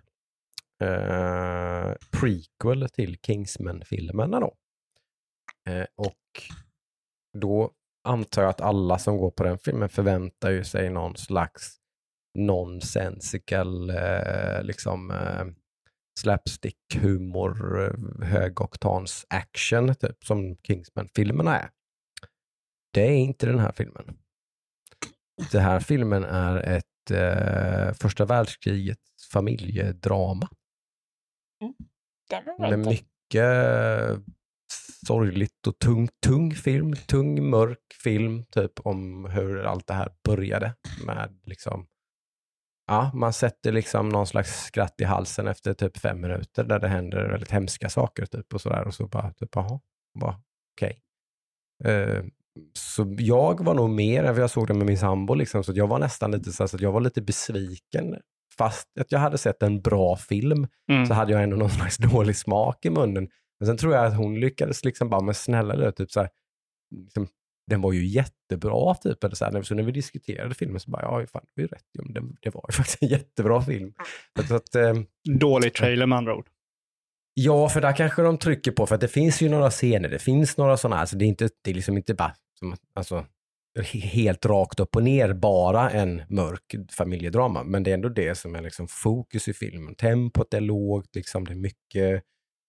[0.80, 4.54] Eh, prequel till Kingsman-filmerna då.
[5.68, 6.42] Eh, och
[7.38, 7.72] då
[8.04, 11.76] antar jag att alla som går på den filmen förväntar ju sig någon slags
[12.38, 15.44] nonsensical eh, liksom eh,
[16.20, 21.70] slapstick-humor, eh, högoktans action typ som Kingsman-filmerna är.
[22.92, 24.18] Det är inte den här filmen.
[25.52, 30.48] Den här filmen är ett eh, första världskrigets familjedrama
[32.58, 34.24] var med mycket
[35.06, 40.74] sorgligt och tung, tung film, tung mörk film typ om hur allt det här började
[41.06, 41.86] med liksom
[42.90, 46.88] Ja, man sätter liksom någon slags skratt i halsen efter typ fem minuter där det
[46.88, 49.80] händer väldigt hemska saker typ och sådär och så bara typ jaha,
[50.20, 50.40] bara
[50.76, 51.02] okej.
[51.84, 52.24] Eh,
[52.72, 55.86] så jag var nog mer, för jag såg den med min sambo, liksom, så jag
[55.86, 58.16] var nästan lite så, här, så att jag var lite besviken.
[58.58, 61.06] Fast att jag hade sett en bra film Mm.
[61.06, 63.28] så hade jag ändå någon slags dålig smak i munnen.
[63.60, 66.28] Men sen tror jag att hon lyckades liksom bara, men snälla du, typ så här,
[67.04, 67.28] liksom,
[67.70, 69.24] den var ju jättebra typ.
[69.24, 71.68] Eller så, här, så när vi diskuterade filmen så bara, ja fan, det var ju
[71.68, 71.84] rätt.
[71.92, 73.92] Ja, det, det var ju faktiskt en jättebra film.
[74.48, 74.94] Så, att- eh,
[75.38, 76.46] Dålig trailer med andra ord.
[77.34, 80.18] Ja, för där kanske de trycker på, för att det finns ju några scener, det
[80.18, 83.24] finns några sådana, alltså det är, inte, det är liksom inte bara som, alltså,
[83.82, 88.54] helt rakt upp och ner bara en mörk familjedrama, men det är ändå det som
[88.54, 89.94] är liksom fokus i filmen.
[89.94, 92.22] Tempot är lågt, liksom, det är mycket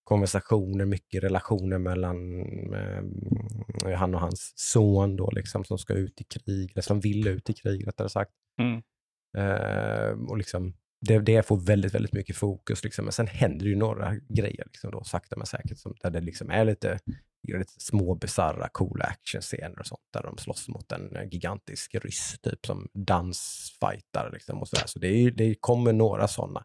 [0.03, 2.41] konversationer, mycket relationer mellan
[2.73, 7.27] eh, han och hans son då, liksom, som ska ut i krig, eller som vill
[7.27, 8.31] ut i krig rättare sagt.
[8.61, 8.81] Mm.
[9.37, 10.73] Eh, och liksom,
[11.07, 12.83] det, det får väldigt, väldigt mycket fokus.
[12.83, 13.05] Liksom.
[13.05, 16.21] Men sen händer det ju några grejer, liksom då, sakta men säkert, som, där det
[16.21, 16.99] liksom är lite,
[17.43, 22.35] lite små bisarra, coola actionscener och sånt, där de slåss mot en eh, gigantisk ryss,
[22.41, 24.29] typ som dansfightar.
[24.33, 24.87] Liksom, och så där.
[24.87, 26.63] så det, är, det kommer några sådana.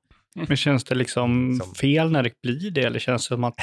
[0.49, 2.83] Men känns det liksom Som- fel när det blir det?
[2.83, 3.55] Eller känns det som att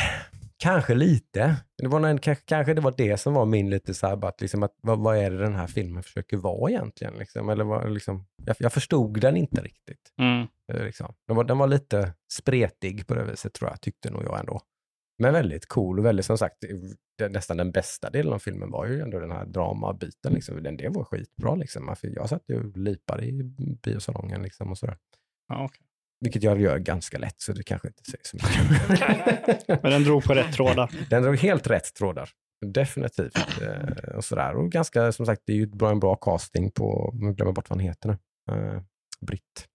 [0.58, 1.56] Kanske lite.
[1.78, 4.41] Det var en, kanske, kanske det var det som var min lite så här, att
[4.41, 7.13] liksom att, vad, vad är det den här filmen försöker vara egentligen?
[7.13, 7.50] Liksom?
[7.50, 10.13] Eller vad, liksom, jag, jag förstod den inte riktigt.
[10.19, 10.47] mm.
[10.74, 11.13] Eh, Liksom.
[11.28, 14.62] Den, var, den var lite spretig på det viset tror jag, tyckte nog jag ändå.
[15.21, 16.63] Men väldigt cool och väldigt som sagt,
[17.17, 20.34] det, nästan den bästa delen av filmen var ju ändå den här dramabiten.
[20.34, 20.63] Liksom.
[20.63, 21.95] Den, det var skitbra liksom.
[22.01, 23.43] Jag satt ju och lipade i
[23.84, 24.97] biosalongen liksom och sådär.
[25.47, 25.88] ja, okej.
[26.19, 29.67] Vilket jag gör ganska lätt så det kanske inte säger så mycket.
[29.84, 30.91] Men den drog på rätt trådar.
[31.10, 32.29] Den drog helt rätt trådar.
[32.65, 33.62] Definitivt.
[33.62, 34.55] Eh, och sådär.
[34.55, 37.69] Och ganska, som sagt, det är ju bra, en bra casting på, jag glömmer bort
[37.69, 38.17] vad han heter nu.
[38.55, 38.81] Eh,
[39.27, 39.67] Britt.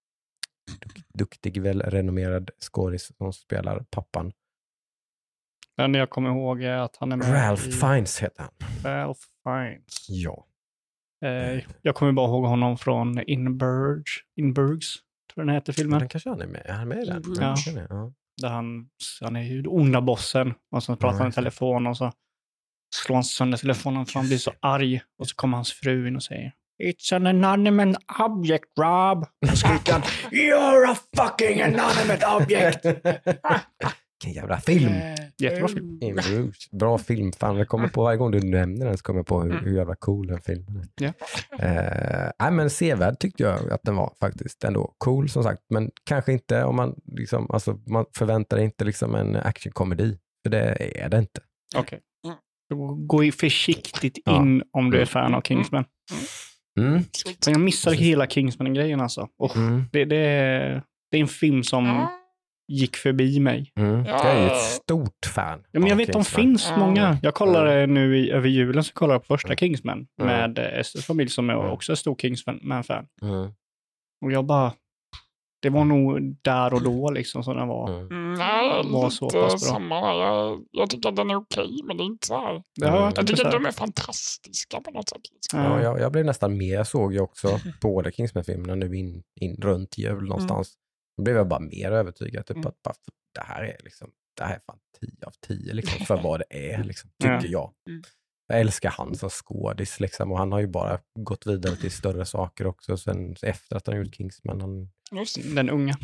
[0.80, 4.32] Duk, duktig, välrenommerad skådis som spelar pappan.
[5.76, 8.52] Den jag kommer ihåg är att han är med Ralph i Fiennes heter han.
[8.92, 10.06] Ralph Fiennes.
[10.08, 10.46] Ja.
[11.24, 14.04] Eh, jag kommer bara ihåg honom från Inburg,
[14.36, 14.96] Inburgs,
[15.34, 15.98] tror jag den heter filmen.
[15.98, 17.22] Den kanske han är med, är han med i den?
[17.40, 17.54] Ja.
[17.88, 18.12] Ja.
[18.42, 18.88] Där han,
[19.20, 22.12] han är ju onda bossen och så pratar han i telefon och så
[22.94, 25.00] slår han sönder telefonen för han blir så arg.
[25.18, 29.26] Och så kommer hans fru in och säger It's an inanimate object, Rob.
[29.50, 32.84] Och skriker han, You're a fucking inanimate object.
[34.24, 34.92] Vilken jävla film!
[35.38, 35.98] Jättebra film.
[36.02, 36.68] In Rouge.
[36.72, 37.32] Bra film.
[37.32, 39.76] Fan, jag kommer på varje gång du nämner den så kommer jag på hur, hur
[39.76, 40.86] jävla cool den filmen är.
[41.04, 41.12] Ja.
[41.64, 44.94] Eh, nej, men sevärd tyckte jag att den var faktiskt ändå.
[44.98, 49.36] Cool som sagt, men kanske inte om man liksom, alltså man förväntar inte liksom en
[49.36, 50.18] actionkomedi.
[50.44, 51.40] För det är det inte.
[51.76, 52.00] Okej.
[52.72, 54.36] Så Gå försiktigt Ja.
[54.42, 55.84] in om du är fan av Kingsman.
[56.80, 56.92] Mm.
[57.46, 59.28] Men jag missade hela Kingsman-grejen alltså.
[59.38, 59.84] Och Mm.
[59.92, 62.06] det, det, är, det är en film som
[62.68, 63.72] gick förbi mig.
[63.76, 64.04] Mm.
[64.04, 64.10] Ja.
[64.26, 65.64] Jag är ju ett stort fan.
[65.70, 66.42] Ja, men jag vet, de Kingsman.
[66.42, 66.76] finns Ja.
[66.76, 67.18] många.
[67.22, 69.56] Jag kollade nu i, över julen, så kollade jag på första Mm.
[69.56, 70.26] Kingsman Mm.
[70.40, 71.66] med eh, Esters familj som är Mm.
[71.70, 73.06] också är stor Kingsman-fan.
[73.22, 73.50] Mm.
[74.24, 74.72] Och jag bara,
[75.62, 77.88] det var nog där och då liksom som den var.
[77.90, 78.06] Mm.
[78.06, 79.74] Mm, Nej, Var så lite pass bra.
[79.74, 80.14] samma.
[80.14, 82.62] Jag, jag tycker att den är okej, men det är inte så här.
[82.80, 83.12] Det har Mm.
[83.16, 85.20] jag tycker att de är fantastiska på något sätt.
[85.32, 85.60] Liksom.
[85.60, 85.76] Ja.
[85.76, 87.48] Ja, jag, jag blev nästan mer, såg jag också
[87.82, 90.74] båda Kingsman-filmerna nu in, in runt jul någonstans.
[91.16, 92.46] Då blev jag bara mer övertygad.
[92.46, 92.66] Typ Mm.
[92.68, 92.94] att bara,
[93.34, 96.72] det här är liksom, det här är fan 10 av 10 liksom, för vad det
[96.72, 97.42] är, liksom, tycker Ja.
[97.48, 97.72] jag.
[97.88, 98.02] Mm.
[98.48, 102.24] Jag älskar han som skådis liksom, och han har ju bara gått vidare till större
[102.26, 104.60] saker också sen efter att han gjort Kingsman.
[104.60, 104.90] Han.
[105.54, 105.94] Den unga.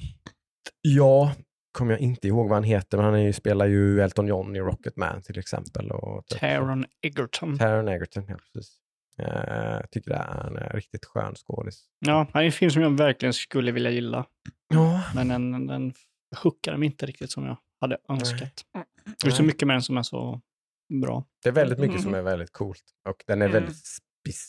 [0.81, 1.33] ja,
[1.73, 4.57] kommer jag inte ihåg vad han heter, men han är ju, spelar ju Elton John
[4.57, 5.91] i Rocketman till exempel.
[5.91, 7.59] Och typ, Taron Egerton.
[7.59, 8.77] Taron Egerton, ja precis.
[9.19, 11.85] Eh, Jag tycker det är en eh, riktigt skön skådis.
[11.99, 14.27] Ja, det är en film som jag verkligen skulle vilja gilla.
[14.69, 15.93] Ja, Men den, den
[16.43, 18.65] hookade mig inte riktigt som jag hade önskat.
[19.23, 19.47] Det är så Nej.
[19.47, 20.41] mycket med den som är så
[21.03, 21.25] bra.
[21.43, 22.19] Det är väldigt mycket som Mhm.
[22.21, 22.85] är väldigt coolt.
[23.09, 23.53] Och den är Mm.
[23.63, 23.77] väldigt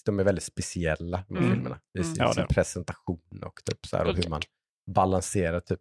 [0.05, 1.53] de är väldigt speciella, de här Mm.
[1.55, 1.79] filmerna.
[1.99, 2.17] I sin, Mm.
[2.19, 4.41] Ja, det sin presentation och typ så här, och hur man
[4.91, 5.79] balanserar typ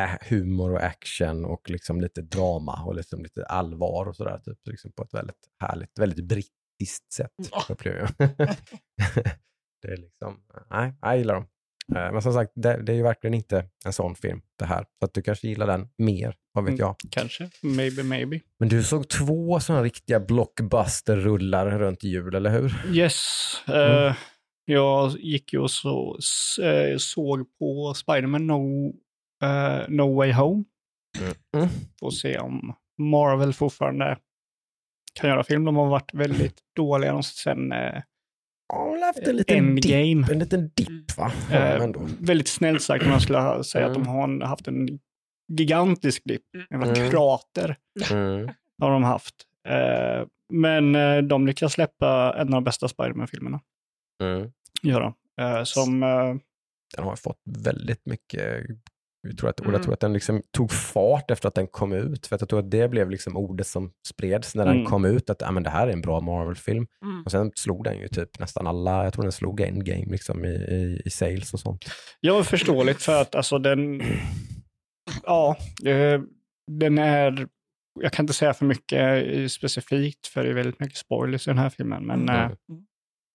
[0.00, 4.38] ä- humor och action och liksom lite drama och liksom lite allvar och sådär.
[4.44, 6.24] Typ, liksom på ett väldigt härligt, väldigt
[6.78, 7.64] brittiskt sätt Ja.
[7.68, 8.28] upplever jag.
[9.82, 11.46] det är liksom, nej, jag gillar dem.
[11.96, 14.84] Eh, Men som sagt, det, det är ju verkligen inte en sån film det här.
[14.98, 16.78] Så att du kanske gillar den mer, vad vet Mm.
[16.80, 16.96] jag.
[17.10, 17.50] Kanske.
[17.62, 18.40] Maybe, maybe.
[18.58, 22.74] Men du såg två sådana riktiga blockbuster-rullar runt jul, eller hur?
[22.96, 23.16] Yes.
[23.66, 24.06] Mm.
[24.06, 24.14] eh,
[24.64, 26.18] jag gick ju och så,
[26.62, 28.92] eh, såg på Spider-Man no,
[29.44, 30.64] eh, no Way Home.
[31.56, 31.68] Mm.
[32.00, 34.18] Får se om Marvel fortfarande
[35.20, 35.64] kan göra film.
[35.64, 38.02] De har varit väldigt dåliga sen eh,
[38.72, 40.32] har haft en liten dipp, Endgame.
[40.32, 41.32] en liten dipp va?
[41.50, 44.02] Ja, Eh, väldigt snällt sagt man skulle säga att Mm.
[44.04, 44.08] de
[44.40, 44.88] har haft en
[45.52, 46.42] gigantisk dipp.
[46.70, 47.10] En Mm.
[47.10, 47.76] krater
[48.10, 48.48] Mm.
[48.82, 49.34] har de haft.
[49.68, 53.60] Eh, men eh, de lyckas släppa en av de bästa Spider-Man-filmerna.
[54.22, 54.52] Mm.
[54.82, 55.14] Gör de.
[55.44, 56.34] Eh, som, eh,
[56.96, 58.64] Den har fått väldigt mycket,
[59.28, 59.74] jag tror att, och Mm.
[59.74, 62.26] jag tror att den liksom tog fart efter att den kom ut.
[62.26, 64.86] För att jag tror att det blev liksom ordet som spreds när den Mm.
[64.86, 66.86] kom ut, att ah, men det här är en bra Marvel-film.
[67.04, 67.22] Mm.
[67.24, 70.48] Och sen slog den ju typ nästan alla, jag tror den slog Endgame liksom i,
[70.48, 71.84] i, i sales och sånt.
[72.20, 74.02] ja, förståeligt för att alltså den,
[75.24, 75.56] ja,
[75.86, 76.20] eh,
[76.70, 77.46] den är,
[78.00, 81.50] jag kan inte säga för mycket eh, specifikt för det är väldigt mycket spoilers i
[81.50, 82.50] den här filmen, men Mm.
[82.50, 82.56] eh,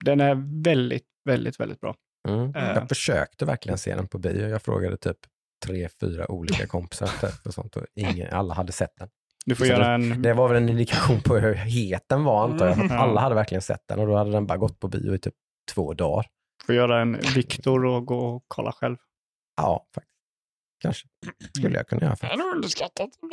[0.06, 1.96] den är väldigt, väldigt, väldigt bra.
[2.30, 2.52] Mm.
[2.56, 4.48] Jag försökte verkligen se den på bio.
[4.48, 5.18] Jag frågade typ
[5.66, 7.10] tre, fyra olika kompisar
[7.46, 9.10] och sånt och ingen, alla hade sett den.
[9.46, 12.44] Du får Så göra en, Det var väl en indikation på hur het den var
[12.44, 12.80] antar jag.
[12.80, 12.92] Mm.
[12.92, 15.34] alla hade verkligen sett den och då hade den bara gått på bio i typ
[15.74, 16.26] två dagar.
[16.66, 18.98] får göra en Viktor och gå och kolla själv.
[19.58, 20.14] Ja, faktiskt.
[20.82, 21.08] Kanske
[21.58, 22.16] skulle jag kunna göra.
[22.22, 22.28] Det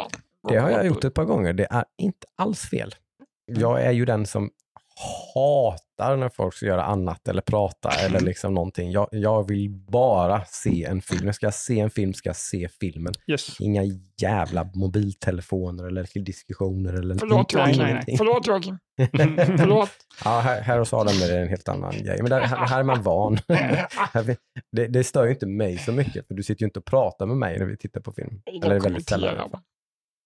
[0.01, 0.23] Faktiskt.
[0.49, 1.53] Det har jag gjort ett par gånger.
[1.53, 2.95] Det är inte alls fel.
[3.47, 4.51] Jag är ju den som
[5.35, 8.91] hatar när folk ska göra annat eller prata eller liksom någonting.
[8.91, 11.27] Jag, jag vill bara se en film.
[11.27, 13.13] Jag ska se en film, ska jag se filmen.
[13.27, 13.61] Yes.
[13.61, 13.83] Inga
[14.21, 17.79] jävla mobiltelefoner eller diskussioner eller Förlåt Joakim.
[17.79, 18.17] nej, nej.
[18.19, 18.79] Förlåt Joakim.
[19.59, 19.91] Förlåt.
[20.25, 22.19] Ja, här, här hos Adam är det en helt annan grej.
[22.21, 23.39] Men där, här, här är man van.
[24.73, 27.27] det, det stör ju inte mig så mycket, för du sitter ju inte och pratar
[27.27, 28.43] med mig när vi tittar på film.
[28.63, 29.51] Eller väldigt sällan.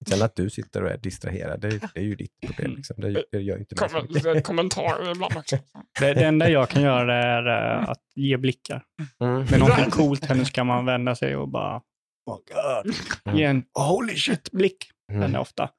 [0.06, 2.74] Sen att du sitter och är distraherad, det, det är ju ditt problem.
[2.76, 3.00] Liksom.
[3.00, 5.56] Det, det gör inte lite kommentarer ibland också.
[6.00, 7.46] Det, det enda jag kan göra är
[7.82, 8.84] eh, att ge blickar.
[9.20, 9.44] Mm.
[9.44, 11.82] Med någonting coolt här nu ska man vända sig och bara
[12.26, 12.38] oh
[12.84, 12.94] God.
[13.36, 14.90] ge en holy shit blick.
[15.08, 15.40] Den är Mm.
[15.40, 15.70] ofta.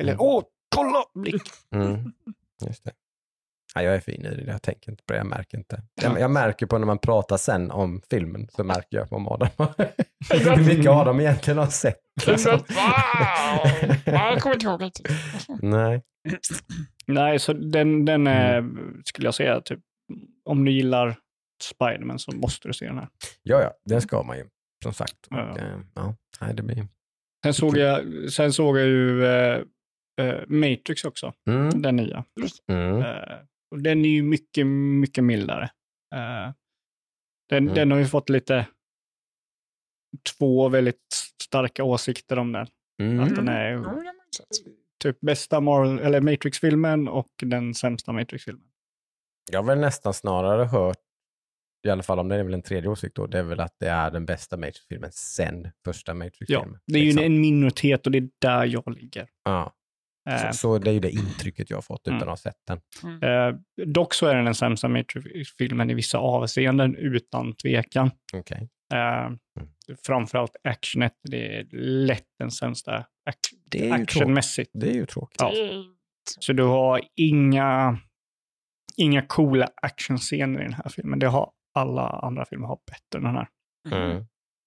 [0.00, 0.20] Eller Mm.
[0.26, 1.42] åh, kolla blick.
[1.74, 2.12] Mm.
[2.66, 2.92] Just det.
[3.76, 5.82] Ja, jag är fin i det, jag tänker inte på det, jag märker inte.
[6.02, 9.48] Jag, jag märker på när man pratar sen om filmen, så märker jag om Adam
[10.30, 12.00] hur mycket Adam egentligen har sett.
[12.28, 12.70] Exakt.
[12.70, 13.70] Wow!
[14.06, 15.08] Nej, Jag kommer inte ihåg riktigt.
[15.62, 16.02] Nej.
[17.06, 18.64] Nej, så den, den är,
[19.04, 19.80] skulle jag säga, typ,
[20.44, 21.16] om du gillar
[21.62, 23.08] Spiderman så måste du se den här.
[23.42, 24.44] Ja, ja, den ska man ju,
[24.82, 25.26] som sagt.
[25.30, 25.58] Och, Ja.
[25.58, 26.88] eh, ja, nej, det blir...
[27.44, 28.00] Sen såg jag,
[28.32, 29.60] sen såg jag ju eh,
[30.20, 31.82] eh, Matrix också, Mm.
[31.82, 32.24] den nya.
[32.68, 32.98] Mm.
[33.02, 33.04] Eh,
[33.76, 34.66] och den är ju mycket,
[35.00, 35.64] mycket mildare.
[36.14, 36.52] Eh,
[37.48, 37.74] den, Mm.
[37.74, 38.66] den har ju fått lite
[40.38, 42.66] två väldigt starka åsikter om den.
[43.02, 43.20] Mm.
[43.20, 43.84] Att den är ju
[44.36, 44.46] sett.
[45.02, 48.68] typ bästa Marvel, eller Matrix-filmen och den sämsta Matrix-filmen.
[49.50, 50.96] Jag har väl nästan snarare hört,
[51.86, 53.74] i alla fall om det är väl en tredje åsikt då, det är väl att
[53.78, 56.80] det är den bästa Matrix-filmen sen första Ja, Matrix-filmen.
[56.86, 57.24] det är ju liksom.
[57.24, 59.28] en minoritet och det är där jag ligger.
[59.44, 59.72] ja.
[60.28, 62.22] Eh, så, så det är ju det intrycket jag har fått utan Mm.
[62.22, 62.80] att ha sett den.
[63.22, 68.10] eh, dock så är den den sämsta Matrix-filmen i vissa avseenden, utan tvekan.
[68.34, 68.68] Okej.
[68.94, 69.30] Eh,
[70.06, 71.66] Framförallt actionet, det är
[72.06, 72.92] lätt den sämsta
[73.30, 74.70] ac- Det actionmässigt.
[74.74, 75.40] Det är ju tråkigt.
[75.40, 75.52] Ja.
[76.40, 77.98] Så du har inga,
[78.96, 81.18] inga coola actionscener i den här filmen.
[81.18, 83.48] Det har alla andra filmer har bättre än den här.
[83.90, 84.16] Mm.
[84.16, 84.24] Eh,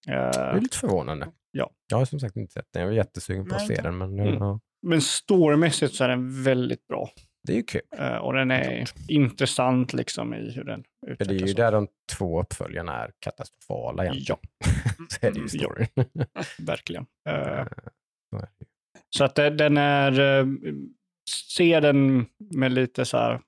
[0.08, 1.28] Det är lite förvånande.
[1.52, 1.70] Ja.
[1.90, 2.82] Jag har som sagt inte sett den.
[2.82, 4.34] Jag var jättesugen på att se den, men Mm.
[4.34, 7.10] ja, men storymässigt så är den väldigt bra.
[7.44, 7.82] det är ju kul.
[7.98, 11.50] Eh, och den är intressant liksom i hur den För det är utvecklas.
[11.50, 11.88] ju där de
[12.18, 14.40] två uppföljarna är katastrofala egentligen.
[15.10, 15.88] så är det ju Mm, storyn.
[16.66, 17.06] Verkligen.
[17.30, 17.66] Eh,
[18.30, 18.66] Så det ju.
[19.10, 20.46] så att den är, eh,
[21.56, 23.42] se den med lite så här,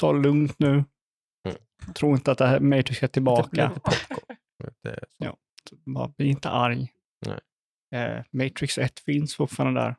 [0.00, 0.68] ta lugnt nu.
[0.72, 0.84] Mm.
[1.94, 3.68] Tro inte att det här Matrix är tillbaka.
[3.68, 4.36] Lite popcorn.
[4.64, 5.04] Lite.
[5.18, 5.36] Ja.
[5.84, 6.92] Bara, bli inte arg.
[7.26, 7.40] Nej.
[7.94, 9.94] Eh, Matrix 1 finns fortfarande där.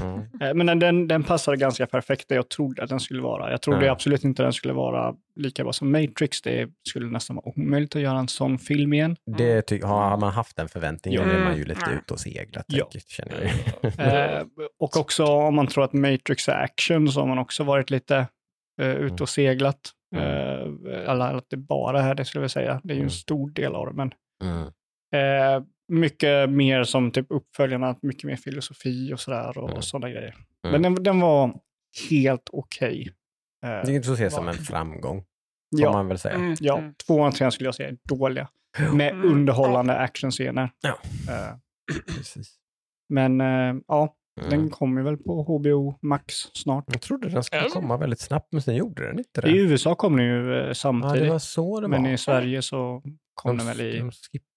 [0.00, 0.20] Mm.
[0.42, 3.50] Eh, men den- den, passade ganska perfekt där jag trodde att den skulle vara.
[3.50, 3.92] Jag trodde Ja.
[3.92, 6.42] absolut inte den skulle vara lika bra som Matrix.
[6.42, 9.16] Det skulle nästan vara omöjligt att göra en sån film igen.
[9.36, 11.36] Det ty- har man haft den förväntningen Mm.
[11.36, 11.98] är man ju lite Mm.
[11.98, 12.88] ute och seglat, Ja.
[13.06, 14.04] känner jag ju.
[14.38, 14.44] Eh,
[14.80, 18.26] och också om man tror att Matrix är action så har man också varit lite
[18.82, 19.80] eh, ute och seglat.
[20.16, 22.80] Eh, eller att det bara är det skulle jag säga.
[22.84, 23.10] Det är ju en Mm.
[23.10, 23.92] stor del av det.
[23.92, 24.12] Men
[24.44, 24.70] Mm.
[25.14, 29.82] Eh, mycket mer som typ uppföljarna, mycket mer filosofi och sådär och Mm.
[29.82, 30.34] sådana grejer.
[30.66, 30.72] Mm.
[30.72, 31.60] Men den, den var
[32.10, 33.08] helt okej.
[33.62, 36.34] Det Eh, är inte så att se som en framgång, får ja, man väl säga.
[36.34, 36.94] Mm, ja, mm.
[37.06, 38.48] tvåan och trean skulle jag säga är dåliga.
[38.92, 39.30] Med Mm.
[39.32, 40.70] underhållande actionscener.
[40.80, 40.98] Ja.
[41.34, 41.56] Eh,
[42.16, 42.54] Precis.
[43.08, 44.50] men eh, ja, Mm.
[44.50, 46.84] den kommer väl på HBO Max snart.
[46.88, 47.68] Jag trodde den skulle det?
[47.70, 49.48] komma väldigt snabbt, men sen gjorde den inte det.
[49.50, 51.22] I USA kom den ju eh, ja, samtidigt.
[51.22, 51.98] det var så det var.
[51.98, 53.02] Men i Sverige så
[53.34, 54.10] kom de, den väl i de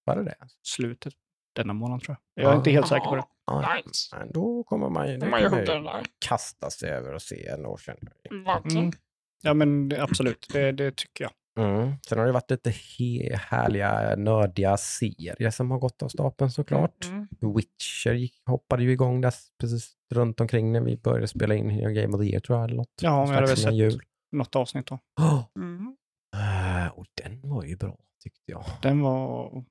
[0.10, 0.36] skippade det.
[0.40, 0.64] slutet.
[0.64, 1.14] slutet
[1.56, 2.44] denna månad tror jag.
[2.46, 3.24] Jag är inte helt säker på det.
[3.46, 4.16] Ja, Nice.
[4.18, 5.32] men då kommer man ju, det De
[5.86, 8.72] har ju kasta sig över och se ändå, känner jag.
[8.72, 8.92] Mm.
[9.42, 11.32] Ja men det- absolut, det, det tycker jag.
[11.66, 11.94] Mm.
[12.10, 17.06] Sen har det varit lite he- härliga, nördiga serier som har gått av stapeln såklart.
[17.06, 17.28] Mm.
[17.56, 22.16] Witcher gick, hoppade ju igång där precis runt omkring när vi började spela in Game
[22.18, 22.66] of the Year tror jag.
[22.66, 22.94] Eller något.
[23.02, 24.02] Ja, men jag hade väl sett jul.
[24.32, 25.00] något avsnitt då.
[25.20, 25.96] Oh, Mm.
[26.36, 28.66] eh, och den var ju bra tyckte jag.
[28.82, 29.64] Den var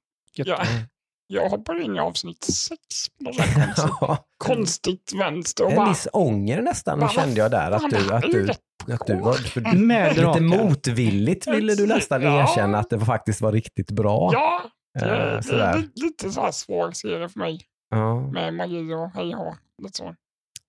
[0.46, 0.62] Ja.
[1.30, 2.78] Jag hoppade in i avsnitt sex
[3.24, 3.92] konstigt,
[4.38, 5.88] konstigt vänster och en bara...
[5.88, 7.70] viss ånger nästan Bara, kände jag där.
[7.70, 8.50] Att du, att du,
[8.94, 12.42] att du var för, Med lite motvilligt ville du nästan Ja.
[12.42, 14.30] erkänna att det faktiskt var riktigt bra.
[14.32, 14.62] Ja,
[14.98, 18.20] det, Eh, det är lite så här svår serie för mig Ja.
[18.20, 20.14] med magi och hej och lite så.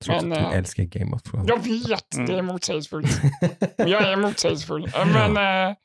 [0.05, 1.47] Trots Men, att du eh, älskar Game of Thrones.
[1.49, 2.25] Jag vet, Mm.
[2.27, 3.21] det är motsägelsefullt.
[3.77, 4.86] Och jag är motsägelsefull.
[4.86, 5.38] Eh, Men,
[5.69, 5.75] eh,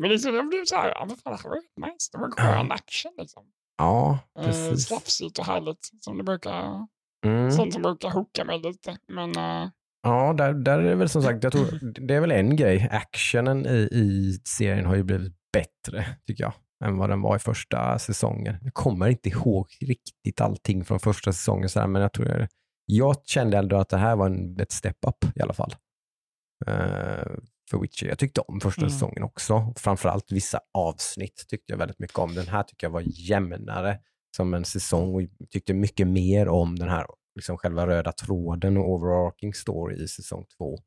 [0.00, 2.10] men liksom, jag blev så här, ja men fan det var nice.
[2.12, 3.42] Det var skön action liksom.
[3.78, 4.86] ja, Eh, precis.
[4.86, 5.90] slafsigt och härligt.
[6.00, 6.86] Som det brukar,
[7.26, 7.50] Mm.
[7.50, 8.98] Sånt som brukar hooka mig lite.
[9.08, 9.68] Men eh,
[10.02, 11.66] Ja, där, där är det väl som sagt, jag tror,
[12.06, 12.88] det är väl en grej.
[12.92, 16.52] Actionen i, i serien har ju blivit bättre, tycker jag,
[16.84, 18.56] än vad den var i första säsongen.
[18.62, 22.48] Jag kommer inte ihåg riktigt allting från första säsongen, så här, men jag tror jag,
[22.86, 25.74] jag kände ändå att det här var en, ett step up i alla fall.
[26.66, 27.32] Eh,
[27.74, 28.06] för Witcher.
[28.06, 28.90] Jag tyckte om första Mm.
[28.90, 29.72] säsongen också.
[29.76, 32.34] Framförallt vissa avsnitt tyckte jag väldigt mycket om.
[32.34, 34.00] Den här tycker jag var jämnare
[34.36, 38.88] som en säsong och tyckte mycket mer om den här liksom själva röda tråden och
[38.90, 40.78] overarching story i säsong två.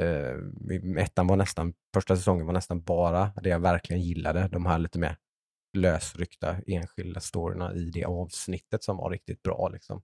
[0.00, 4.48] Uh, ettan var nästan, första säsongen var nästan bara det jag verkligen gillade.
[4.48, 5.16] De här lite mer
[5.76, 9.68] lösryckta enskilda storyna i det avsnittet som var riktigt bra.
[9.68, 10.02] Liksom.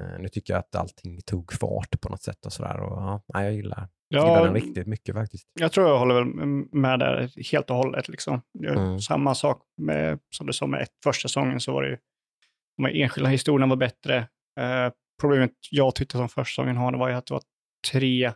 [0.00, 2.80] Eh, nu tycker jag att allting tog fart på något sätt och sådär.
[2.80, 5.46] Och, ja, jag gillar, gillar den riktigt mycket faktiskt.
[5.60, 6.24] jag tror jag håller väl
[6.72, 8.08] med där helt och hållet.
[8.08, 8.40] Liksom.
[8.68, 8.98] Mm.
[9.00, 11.96] Samma sak med, som du sa med ett, första säsongen så var det ju,
[12.76, 14.16] de enskilda historierna var bättre.
[14.60, 17.42] Eh, problemet jag tyckte som första säsongen hade var ju att det var
[17.92, 18.32] tre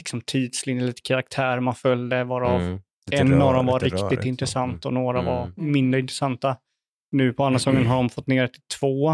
[0.00, 2.80] liksom, tidslinjer, lite karaktärer man följde, varav Mm.
[3.12, 4.28] En rör- av dem var riktigt så.
[4.28, 5.32] intressant och några Mm.
[5.34, 6.56] var mindre intressanta.
[7.12, 9.10] Nu på andra säsongen har de fått ner det till två.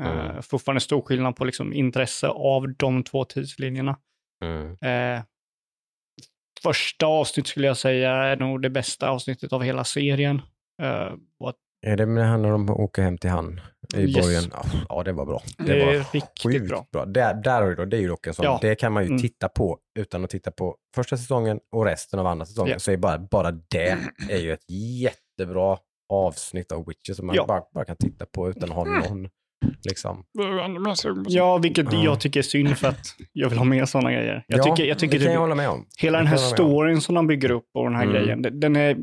[0.00, 0.42] Eh, Mm.
[0.42, 3.96] fortfarande stor skillnad på liksom, intresse av de två tidslinjerna.
[4.44, 4.76] Mm.
[5.16, 5.22] Eh,
[6.62, 10.42] första avsnitt skulle jag säga är nog det bästa avsnittet av hela serien.
[10.82, 11.52] Eh, och
[11.86, 13.60] Är det när han när de åker hem till han
[13.96, 14.14] i Yes.
[14.26, 14.42] borgen?
[14.52, 15.42] Ja, Ja, det var bra.
[15.58, 16.86] Det, Det var riktigt sjukt bra.
[16.92, 17.04] bra.
[17.04, 18.58] Där, där har du då, det är ju dock en sån, Ja.
[18.62, 19.20] det kan man ju Mm.
[19.22, 22.72] titta på utan att titta på första säsongen och resten av andra säsongen.
[22.72, 22.78] Ja.
[22.78, 23.98] Så är bara, bara det
[24.30, 25.78] är ju ett jättebra
[26.12, 27.44] avsnitt av Witcher som man Ja.
[27.46, 29.28] bara, bara kan titta på utan att ha någon
[29.84, 30.24] liksom.
[31.28, 32.04] Ja, vilket Ja.
[32.04, 34.44] jag tycker är synd för att jag vill ha mer sådana grejer.
[34.48, 35.86] Jag ja, tycker, jag tycker det kan jag typ, hålla med om.
[35.98, 38.14] hela den här storyn som de bygger upp och den här Mm.
[38.14, 38.96] grejen, den, är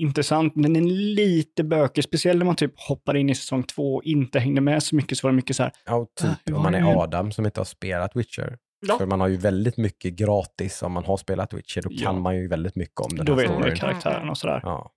[0.00, 2.04] intressant, men den är lite bökig.
[2.04, 5.18] Speciellt när man typ hoppar in i säsong två och inte hängde med så mycket,
[5.18, 7.02] så var det mycket så här, Ja, Ah, typ hur om man är?
[7.02, 8.56] Adam som inte har spelat Witcher.
[8.86, 8.98] Ja.
[8.98, 11.82] För man har ju väldigt mycket gratis om man har spelat Witcher.
[11.82, 12.04] Då Ja.
[12.06, 13.76] kan man ju väldigt mycket om den då här vet man ju storyn.
[13.76, 14.60] karaktären och sådär.
[14.62, 14.90] Ja.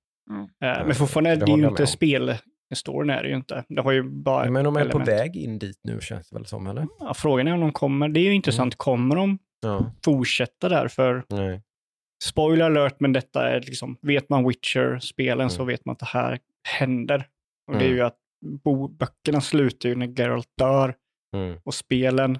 [0.64, 2.36] Eh, Men fortfarande, det det är ju inte spel.
[2.76, 3.66] Storyn är det ju inte.
[3.70, 5.08] Det har ju bara Men de är på element.
[5.08, 6.88] väg in dit nu känns det väl som, eller?
[7.00, 8.10] Ja, frågan är om de kommer.
[8.10, 8.76] Det är ju intressant.
[8.76, 9.92] Kommer de Ja.
[10.06, 10.88] fortsätta där?
[10.88, 11.62] För Nej.
[12.24, 15.68] spoiler alert, men detta är liksom, vet man Witcher-spelen så Mm.
[15.68, 16.40] vet man att det här
[16.70, 17.28] händer.
[17.68, 17.96] Och det är Mm.
[17.98, 18.18] ju att
[18.64, 20.96] bo, böckerna slutar ju när Geralt dör
[21.36, 21.60] Mm.
[21.64, 22.40] och spelen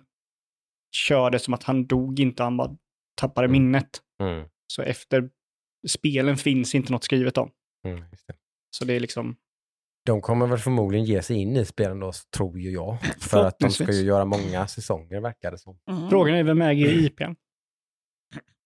[0.96, 2.78] kör det som att han dog inte, han bara
[3.16, 3.52] tappade Mm.
[3.64, 3.90] minnet.
[4.22, 4.46] Mm.
[4.68, 5.30] Så efter
[5.88, 7.52] spelen finns inte något skrivet om.
[7.86, 8.04] Mm.
[8.72, 9.36] Så det är liksom,
[10.08, 12.98] De kommer väl förmodligen ge sig in i spelen då, tror ju jag.
[13.20, 15.80] För att de ska ju göra många säsonger, verkar det som.
[15.92, 16.10] Mm.
[16.10, 17.24] frågan är vem äger IPn?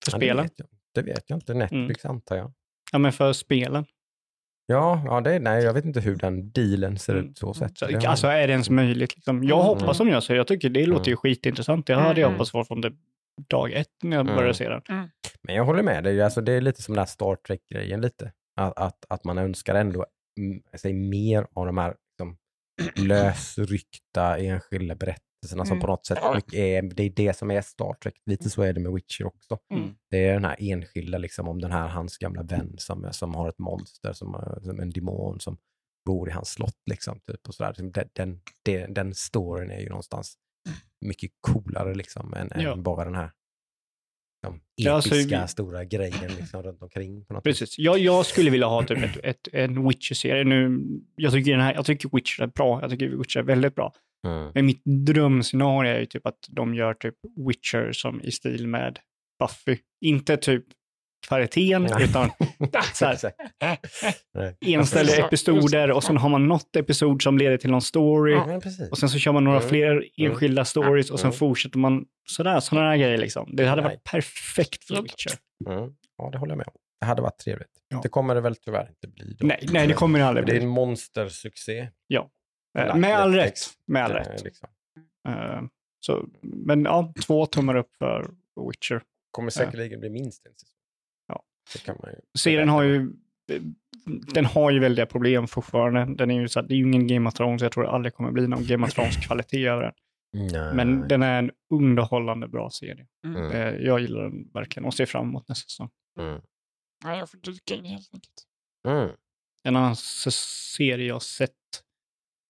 [0.06, 0.38] För Ja, spelen?
[0.38, 0.68] Det vet, jag.
[0.94, 1.54] det vet jag inte.
[1.54, 2.52] Netflix antar jag.
[2.92, 3.86] Ja, men för spelen.
[4.66, 7.30] Ja, ja det, nej, jag vet inte hur den dealen ser Mm.
[7.30, 7.78] ut så sett.
[7.78, 9.16] Så, Det alltså är det ens möjligt?
[9.16, 9.44] Liksom?
[9.44, 9.68] Jag Mm.
[9.68, 11.88] hoppas som jag säger, jag tycker det låter ju skitintressant.
[11.88, 12.34] Det hade jag Mm.
[12.34, 12.92] hoppats vara från det,
[13.50, 14.36] dag ett när jag Mm.
[14.36, 14.82] började se den.
[15.42, 18.32] Men jag håller med dig, alltså, det är lite som den här Star Trek-grejen lite.
[18.56, 20.06] Att, att, att man önskar ändå mm,
[20.78, 22.38] sig mer av de här liksom,
[23.08, 25.82] lösryckta enskilda berättelserna som Mm.
[25.82, 26.18] på något sätt
[26.54, 28.14] är, det är det som är Star Trek.
[28.26, 29.58] Lite så är det med Witcher också.
[29.74, 29.90] Mm.
[30.10, 33.50] Det är den här enskilda, liksom, om den här hans gamla vän som, som har
[33.50, 35.58] ett monster, som, som en demon som
[36.06, 36.78] bor i hans slott.
[36.90, 37.74] Liksom, typ, och sådär.
[37.78, 40.34] Den, den, den, den storyn är ju någonstans
[41.06, 42.74] mycket coolare liksom, än, Ja.
[42.74, 43.32] än bara den här
[44.90, 47.26] alltså, episka vi- stora grejen liksom, runt omkring.
[47.26, 47.80] På något Precis.
[47.80, 50.44] Jag, jag skulle vilja ha typ ett, ett, en Witcher-serie.
[50.44, 50.82] Nu,
[51.16, 52.82] jag, tycker den här, jag tycker Witcher är bra.
[52.82, 53.94] Jag tycker Witcher är väldigt bra.
[54.28, 54.52] Mm.
[54.54, 57.16] Men mitt drömscenario är ju typ att de gör typ
[57.48, 59.00] Witcher som i stil med
[59.40, 59.78] Buffy.
[60.06, 60.66] Inte typ
[61.28, 62.04] kvaliteten, Nej.
[62.04, 62.30] utan
[62.94, 63.18] så här,
[64.66, 65.22] enställda det.
[65.22, 68.34] episoder och sen har man något episod som leder till någon story.
[68.34, 68.62] Ja.
[68.92, 69.70] Och sen så kör man några Mm.
[69.70, 71.38] fler enskilda stories och sen Mm.
[71.38, 73.50] fortsätter man sådär, sådana här grejer liksom.
[73.56, 73.92] Det hade Nej.
[73.92, 75.02] varit perfekt för Ja.
[75.02, 75.32] Witcher.
[75.70, 75.94] Mm.
[76.18, 76.74] Ja, det håller jag med om.
[77.00, 77.68] Det hade varit trevligt.
[77.88, 78.00] Ja.
[78.04, 79.36] Det kommer det väl tyvärr inte bli.
[79.40, 79.48] Då.
[79.48, 80.64] Nej, nej, det kommer det aldrig Det är bli.
[80.64, 81.88] en monstersuccé.
[82.80, 83.60] Eh, Med all rätt.
[83.88, 84.44] Med all Eh, rätt.
[84.44, 84.70] Liksom.
[85.28, 85.62] Eh,
[86.00, 88.30] Så, men ja, två tummar upp för
[88.70, 89.02] Witcher.
[89.32, 90.78] Kommer säkerligen bli minst en säsong.
[91.28, 91.34] Ja.
[91.34, 91.51] Det kan man
[91.86, 92.40] ju.
[92.40, 93.14] Serien har ju,
[94.34, 96.16] den har ju väldiga problem fortfarande.
[96.16, 97.90] Den är ju så att det är ju ingen Game of Thrones, jag tror det
[97.90, 99.94] aldrig kommer bli någon Game of Thrones-kvalitet över den.
[100.34, 100.74] Nej.
[100.76, 103.08] Men den är en underhållande bra serie.
[103.26, 103.52] Mm.
[103.52, 105.90] Eh, Jag gillar den verkligen och ser fram emot nästa säsong.
[106.20, 106.42] Mm.
[107.04, 108.44] Ja, jag får dyka in helt enkelt.
[108.88, 109.10] Mm.
[109.64, 111.52] En annan serie jag sett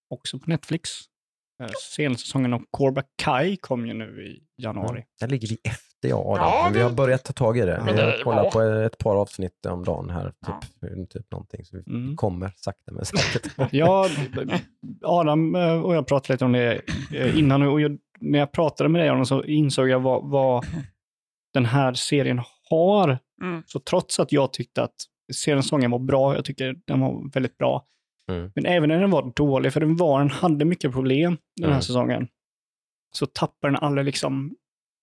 [0.10, 0.90] också på Netflix.
[1.62, 5.04] Eh, Senaste säsongen av Cobra Kai kom ju nu i januari.
[5.20, 6.44] Där ligger vi efter och Adam.
[6.50, 7.84] Ja, men vi har börjat ta tag i det.
[7.88, 10.26] Ja, vi har kollat på ett par avsnitt om dagen här.
[10.26, 11.06] Typ, Ja.
[11.10, 11.66] typ någonting.
[11.66, 12.16] Så vi Mm.
[12.16, 13.52] kommer sakta men säkert.
[13.72, 14.08] Ja,
[15.04, 16.82] Adam eh, och jag pratade lite om det
[17.14, 20.66] eh, innan och jag, när jag pratade med dig Adam så insåg jag vad, vad
[21.54, 23.20] den här serien har.
[23.42, 23.64] Mm.
[23.68, 24.96] Så trots att jag tyckte att
[25.34, 27.86] serien sången var bra, jag tycker den var väldigt bra,
[28.32, 28.52] Mm.
[28.56, 31.72] men även när den var dålig, för den var, den hade mycket problem den här
[31.72, 31.82] Mm.
[31.82, 32.28] säsongen,
[33.16, 34.56] så tappar den aldrig liksom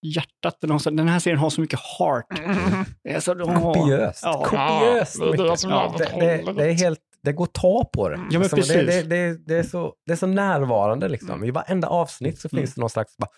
[0.06, 0.58] hjärtat.
[0.60, 2.38] Den, har, så- den här serien har så mycket heart.
[2.38, 2.84] Mm.
[3.04, 4.20] Det är så, de har- Kopiöst.
[4.24, 4.44] Ja.
[4.44, 5.16] Kopiöst
[5.64, 8.14] Ja, det Ja, det, det, är helt, det går att ta på det.
[8.16, 8.72] Ja, men Alltså, precis.
[8.74, 11.30] Det, det, det, det, är så, det är så närvarande liksom.
[11.30, 11.44] Mm.
[11.44, 12.62] I varenda avsnitt så Mm.
[12.62, 13.28] finns det någon slags bara,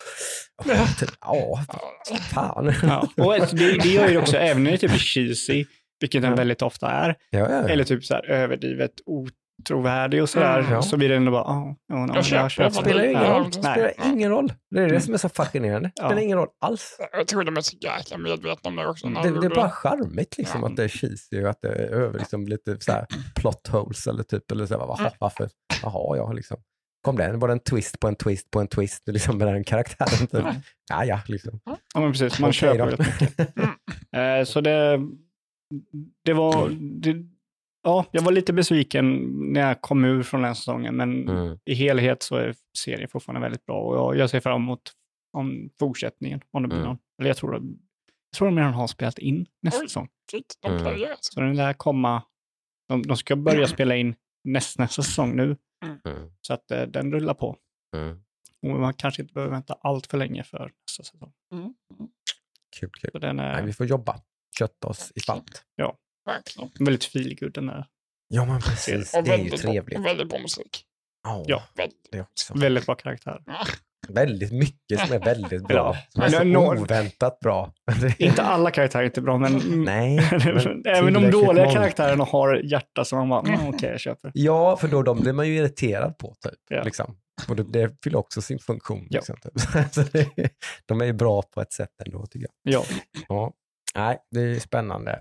[0.98, 1.60] typ, ja,
[2.34, 2.72] fan.
[2.82, 3.08] Ja.
[3.24, 5.64] Och alltså, det, det gör ju också, även när det typ är cheesy,
[6.00, 6.36] vilket den Ja.
[6.36, 7.68] väldigt ofta är, Ja, ja, ja.
[7.68, 8.92] eller typ så här överdrivet
[9.60, 10.72] otrovärdig och sådär, Mm.
[10.72, 10.82] Ja.
[10.82, 13.44] så blir det ändå bara, ja, ja, ja, Jag köper köper spelar ingen roll.
[13.44, 14.52] det spelar ingen roll.
[14.70, 15.88] Det är det som är så fascinerande.
[15.96, 16.20] Det spelar Ja.
[16.22, 16.96] ingen roll alls.
[17.12, 19.06] Jag tror de är så jäkla medvetna om det också.
[19.08, 20.68] Det, de det är bara charmigt liksom Ja.
[20.68, 23.06] att det är cheesy och att det är över liksom lite så här
[23.40, 24.96] plot holes eller typ, eller så här, Mm.
[24.98, 25.48] jaha, varför,
[25.82, 26.56] jaha, ja, liksom.
[27.02, 29.64] Kom det, var det en twist på en twist på en twist liksom med den
[29.64, 30.54] karaktären typ.
[30.90, 31.04] Ja.
[31.04, 31.60] Ja, liksom.
[31.94, 32.84] Ja, men precis, man Okej köper då.
[32.84, 33.54] väldigt mycket.
[34.16, 35.00] Eh, så det,
[36.24, 36.68] det var,
[37.02, 37.16] det,
[37.82, 39.18] ja, jag var lite besviken
[39.52, 41.58] när jag kom ur från den säsongen, men Mm.
[41.64, 44.92] i helhet så är serien fortfarande väldigt bra och jag, jag ser fram emot
[45.32, 46.88] om fortsättningen, om det blir Mm.
[46.88, 46.98] någon.
[47.18, 47.62] Eller jag tror, jag
[48.36, 49.88] tror de redan har spelat in nästa Oj.
[49.88, 50.08] säsong.
[50.66, 51.16] Mm.
[51.20, 52.22] Så den lär komma,
[52.88, 54.14] de, de ska börja spela in
[54.44, 55.56] nästnästa säsong nu.
[56.06, 56.30] Mm.
[56.40, 57.56] Så att eh, den rullar på.
[57.96, 58.22] Mm.
[58.62, 61.32] Och man kanske inte behöver vänta allt för länge för nästa säsong.
[61.52, 61.74] Mm.
[62.80, 63.10] Kul, kul.
[63.12, 64.20] Så den är Nej, vi får jobba.
[64.58, 65.64] Kötta oss i spalt.
[66.32, 66.70] Verkligen.
[66.78, 67.86] väldigt feelgood den är.
[68.28, 69.14] Ja, men precis.
[69.14, 69.98] Och Det är ju väldigt, bra, trevligt.
[69.98, 70.84] och väldigt bra musik.
[71.24, 71.62] Ja, Ja.
[71.76, 72.20] Väldigt.
[72.30, 72.54] också.
[72.58, 73.42] Väldigt bra karaktär.
[73.46, 73.66] Ja.
[74.08, 75.96] Väldigt mycket som är väldigt bra.
[76.08, 77.72] Som är så oväntat bra.
[78.18, 79.52] Inte alla karaktärer är inte bra, men
[79.84, 80.28] Nej.
[80.32, 81.74] men även de dåliga många.
[81.76, 84.30] karaktärerna har hjärta som man bara, mm, okej, jag köper.
[84.34, 86.34] Ja, för då de blir man ju irriterad på.
[86.40, 86.82] Typ, Ja.
[86.82, 87.16] liksom.
[87.48, 89.06] Och det, det fyller också sin funktion.
[89.10, 89.18] Ja.
[89.18, 89.52] Liksom, typ.
[89.92, 90.28] så det,
[90.86, 92.74] de är ju bra på ett sätt ändå, tycker jag.
[92.74, 92.84] Ja,
[93.28, 93.52] Ja.
[93.94, 95.18] Nej, det är spännande.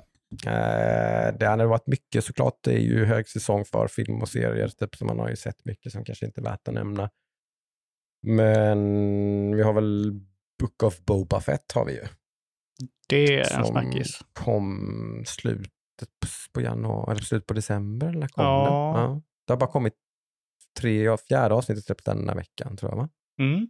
[0.47, 2.57] Eh, det hade varit mycket såklart.
[2.63, 5.91] Det är ju högsäsong för film och serier, typ, så man har ju sett mycket
[5.91, 7.09] som kanske inte är värt att nämna.
[8.27, 10.11] Men vi har väl
[10.59, 12.03] Book of Boba Fett har vi ju.
[13.07, 14.19] det är en Som snackis.
[14.33, 15.69] kom slutet
[16.53, 18.07] på, januari, eller slutet på december.
[18.07, 18.63] Eller kom Ja.
[18.95, 19.03] den?
[19.03, 19.21] Ja.
[19.47, 19.93] Det har bara kommit
[20.79, 22.97] tre, fjärde avsnittet släppts den här veckan tror jag.
[22.97, 23.09] Va?
[23.39, 23.67] Mm.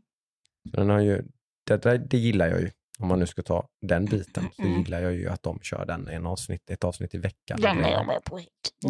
[0.64, 1.24] Den har ju,
[1.66, 2.72] det, det, det gillar jag ju.
[3.00, 4.78] Om man nu ska ta den biten så Mm.
[4.80, 7.62] gillar jag ju att de kör den en avsnitt, ett avsnitt i veckan.
[7.62, 8.40] Den är jag med på.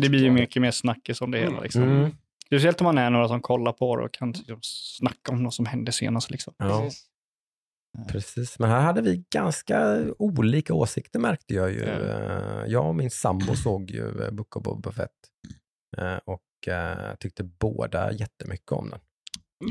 [0.02, 1.60] Det blir ju mycket mer snackis om det hela.
[1.60, 1.84] Liksom.
[1.84, 2.12] Mm.
[2.46, 5.54] Speciellt om man är några som kollar på det och kan liksom snacka om något
[5.54, 6.32] som hände senast.
[6.32, 6.54] Liksom.
[6.58, 7.06] Ja, Precis.
[8.08, 8.60] precis.
[8.60, 11.80] Men här hade vi ganska olika åsikter märkte jag ju.
[11.80, 11.92] Ja.
[11.94, 15.12] Eh, Jag och min sambo såg ju eh, Book of Boba Fett
[15.98, 19.00] eh, och eh, tyckte båda jättemycket om den.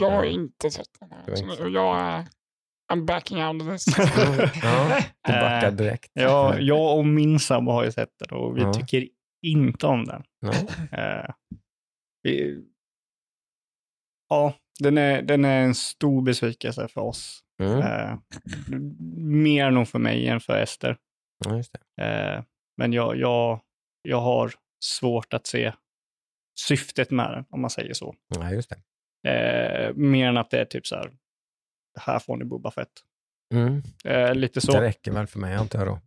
[0.00, 1.14] Jag har inte sett den Det
[1.62, 1.68] här.
[1.68, 2.24] jag är
[2.92, 3.86] I'm backing out of this.
[3.98, 6.10] Ja, du backar Eh, direkt.
[6.12, 8.72] Ja, jag och min sambo har ju sett den och vi Ja.
[8.74, 9.08] tycker
[9.42, 10.22] inte om den.
[10.42, 10.66] Nej.
[10.92, 11.30] Eh,
[12.22, 12.62] vi,
[14.28, 17.40] ja, den är, den är en stor besvikelse för oss.
[17.62, 17.78] Mm.
[17.78, 18.18] Eh,
[19.18, 20.96] mer nog för mig än för Ester.
[21.44, 22.04] Ja, just det.
[22.04, 22.42] Eh,
[22.76, 23.60] men jag, jag,
[24.02, 24.52] jag har
[24.84, 25.72] svårt att se
[26.60, 28.14] syftet med den, om man säger så.
[28.34, 29.92] Ja, just det.
[29.94, 31.10] Mer än att det är typ så här,
[32.00, 32.88] här får ni Boba Fett.
[33.54, 33.82] Mm.
[34.04, 34.72] Eh, lite så.
[34.72, 36.00] Det räcker väl för mig antar jag då.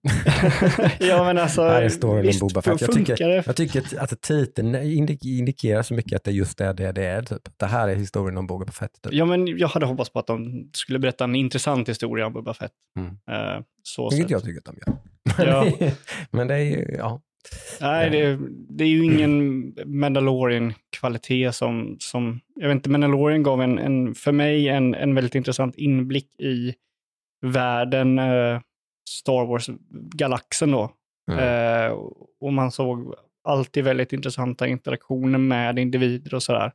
[1.05, 2.81] ja, men alltså, Här är storyn om visst Boba Fett.
[2.81, 3.43] Jag tycker- det.
[3.45, 7.21] Jag tycker att, titeln indik- indikerar så mycket att det just är det det är.
[7.21, 7.41] Typ.
[7.57, 9.01] Det här är historien om Boba Fett.
[9.01, 9.13] Typ.
[9.13, 12.53] Ja, men jag hade hoppats på att de skulle berätta en intressant historia om Boba
[12.53, 12.71] Fett.
[12.99, 13.09] Mm.
[13.31, 14.97] Eh, så Vilket jag tycker att de gör.
[15.47, 15.91] Ja.
[16.31, 17.21] men det är ju, ja.
[17.81, 18.39] Nej, det,
[18.69, 22.39] det är ju ingen Mandalorian-kvalitet som, som...
[22.55, 26.73] Jag vet inte, Mandalorian gav en, en, för mig en, en väldigt intressant inblick i
[27.41, 28.59] världen, eh,
[29.09, 30.91] Star Wars-galaxen då.
[31.31, 31.39] Mm.
[31.39, 31.91] Eh,
[32.39, 36.71] och man såg alltid väldigt intressanta interaktioner med individer och sådär.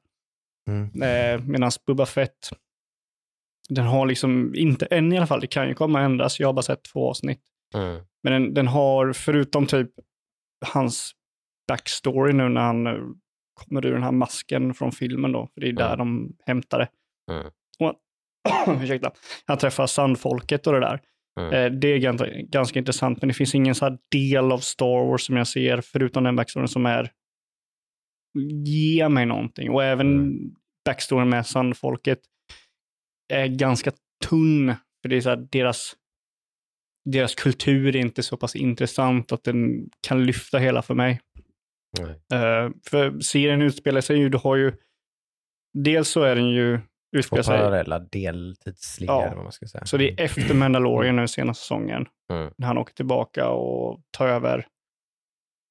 [0.68, 1.02] Mm.
[1.02, 2.50] Eh, Medan Boba Fett,
[3.68, 6.40] den har liksom inte, än i alla fall, det kan ju komma att ändras.
[6.40, 7.42] Jag har bara sett två avsnitt.
[7.74, 8.00] Mm.
[8.22, 9.90] Men den, den har, förutom typ
[10.66, 11.12] hans
[11.68, 12.94] backstory nu när han eh,
[13.54, 15.98] kommer ur den här masken från filmen då, för det är där Mm.
[15.98, 16.88] de hämtar det.
[17.32, 17.46] Mm.
[17.78, 17.94] Och,
[18.82, 19.12] ursäkta,
[19.46, 21.00] han träffar sandfolket och det där.
[21.40, 21.80] Mm.
[21.80, 25.36] Det är ganska, ganska intressant, men det finns ingen så del av Star Wars som
[25.36, 27.10] jag ser, förutom den backstoryn som är
[28.64, 29.70] ge mig någonting.
[29.70, 30.54] Och även Mm.
[30.84, 32.18] backstoryn med sandfolket
[33.32, 33.92] är ganska
[34.28, 35.96] tunn, för det är så här, deras
[37.10, 41.20] deras kultur är inte så pass intressant att den kan lyfta hela för mig.
[42.32, 44.72] Eh, för serien utspelar sig ju, du har ju,
[45.74, 49.32] dels så är den ju, Två utspelar sig, parallella deltidslinjer, Ja.
[49.34, 49.84] vad man ska säga.
[49.86, 52.52] så det är efter Mandalorian nu senaste säsongen, Mm.
[52.58, 54.66] när han åker tillbaka och tar över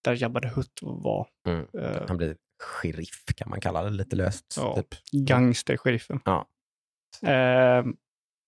[0.03, 1.65] där Jabba the Hutt var, Mm.
[1.79, 4.55] eh, Han blir sheriff kan man kalla det lite löst.
[4.57, 4.75] Ja.
[4.75, 4.87] Typ.
[5.27, 6.19] gangstersheriffen.
[6.25, 6.47] Ja.
[7.27, 7.85] Eh,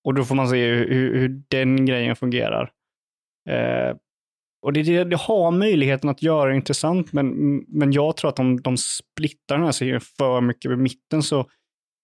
[0.06, 2.72] och då får man se hur, hur, hur den grejen fungerar.
[3.50, 3.96] Eh,
[4.62, 8.62] och det, det, har möjligheten att göra det intressant, men, men jag tror att de,
[8.62, 11.24] de splittar den här serien för mycket vid mitten.
[11.24, 11.50] Så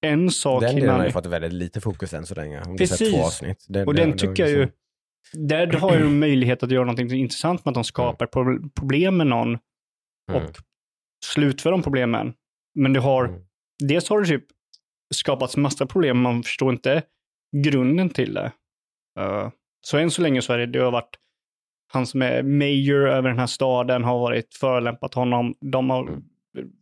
[0.06, 2.62] en sak Den delen har ju fått väldigt lite fokus än så länge.
[2.62, 3.12] Om Precis.
[3.14, 3.66] två avsnitt.
[3.70, 7.12] Det, Och det- den tycker jag ju, liksom- där har ju möjlighet att göra någonting
[7.20, 9.48] intressant med att de skapar pro- problem med någon
[10.32, 10.44] Mm.
[10.44, 10.52] och
[11.26, 12.34] slutför de problemen.
[12.80, 13.42] Men du har, Mm.
[13.88, 14.46] dels har det typ
[15.14, 17.04] skapats massa problem, man förstår inte
[17.64, 18.52] grunden till det.
[19.20, 19.50] Eh,
[19.82, 21.18] så än så länge så är det, det har varit
[21.94, 25.56] han som är mayor över den här staden har varit förolämpat honom.
[25.72, 26.24] De har Mm.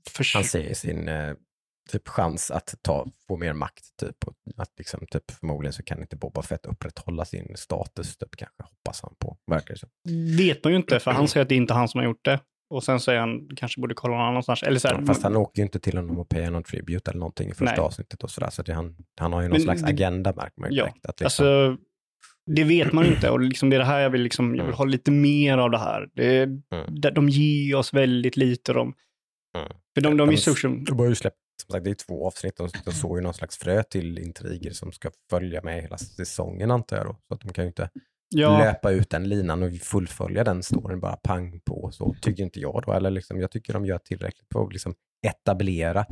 [0.09, 1.33] förs- Han ser sin eh,
[1.91, 3.83] typ chans att ta, få mer makt.
[4.01, 8.35] Typ, och att liksom, typ, förmodligen så kan inte Boba Fett upprätthålla sin status, typ,
[8.37, 9.37] kanske hoppas han på.
[9.51, 9.89] Verkar det som.
[10.37, 12.25] vet man ju inte, för han säger att det är inte han som har gjort
[12.25, 12.39] det.
[12.69, 14.63] Och sen säger han kanske borde kolla någon annanstans.
[14.63, 17.11] Eller så här, Ja, Fast han åker ju inte till honom och paya någon tribute
[17.11, 17.79] eller någonting i första Nej.
[17.79, 18.49] avsnittet och sådär.
[18.49, 21.05] Så det, han, han har ju någon Men slags agenda märker man ju Ja, direkt.
[21.05, 21.83] Att liksom, Alltså,
[22.45, 24.73] det vet man inte och liksom det är det här jag vill, liksom, jag vill
[24.73, 24.77] Mm.
[24.77, 26.09] ha lite mer av det här.
[26.13, 26.61] Det Mm.
[27.01, 28.73] de- De ger oss väldigt lite.
[28.73, 28.93] De,
[29.57, 29.71] Mm.
[29.93, 31.35] För de, de så som, De har ju släppt,
[31.65, 32.57] som sagt, det är två avsnitt.
[32.57, 36.71] De, de såg ju någon slags frö till intriger som ska följa med hela säsongen
[36.71, 37.17] antar jag då.
[37.27, 37.89] Så att de kan ju inte
[38.29, 41.89] ja, löpa ut den linan och fullfölja den storyn bara pang på.
[41.91, 42.93] Så tycker inte jag då.
[42.93, 44.93] Eller liksom, jag tycker de gör tillräckligt för att liksom
[45.27, 46.05] etablera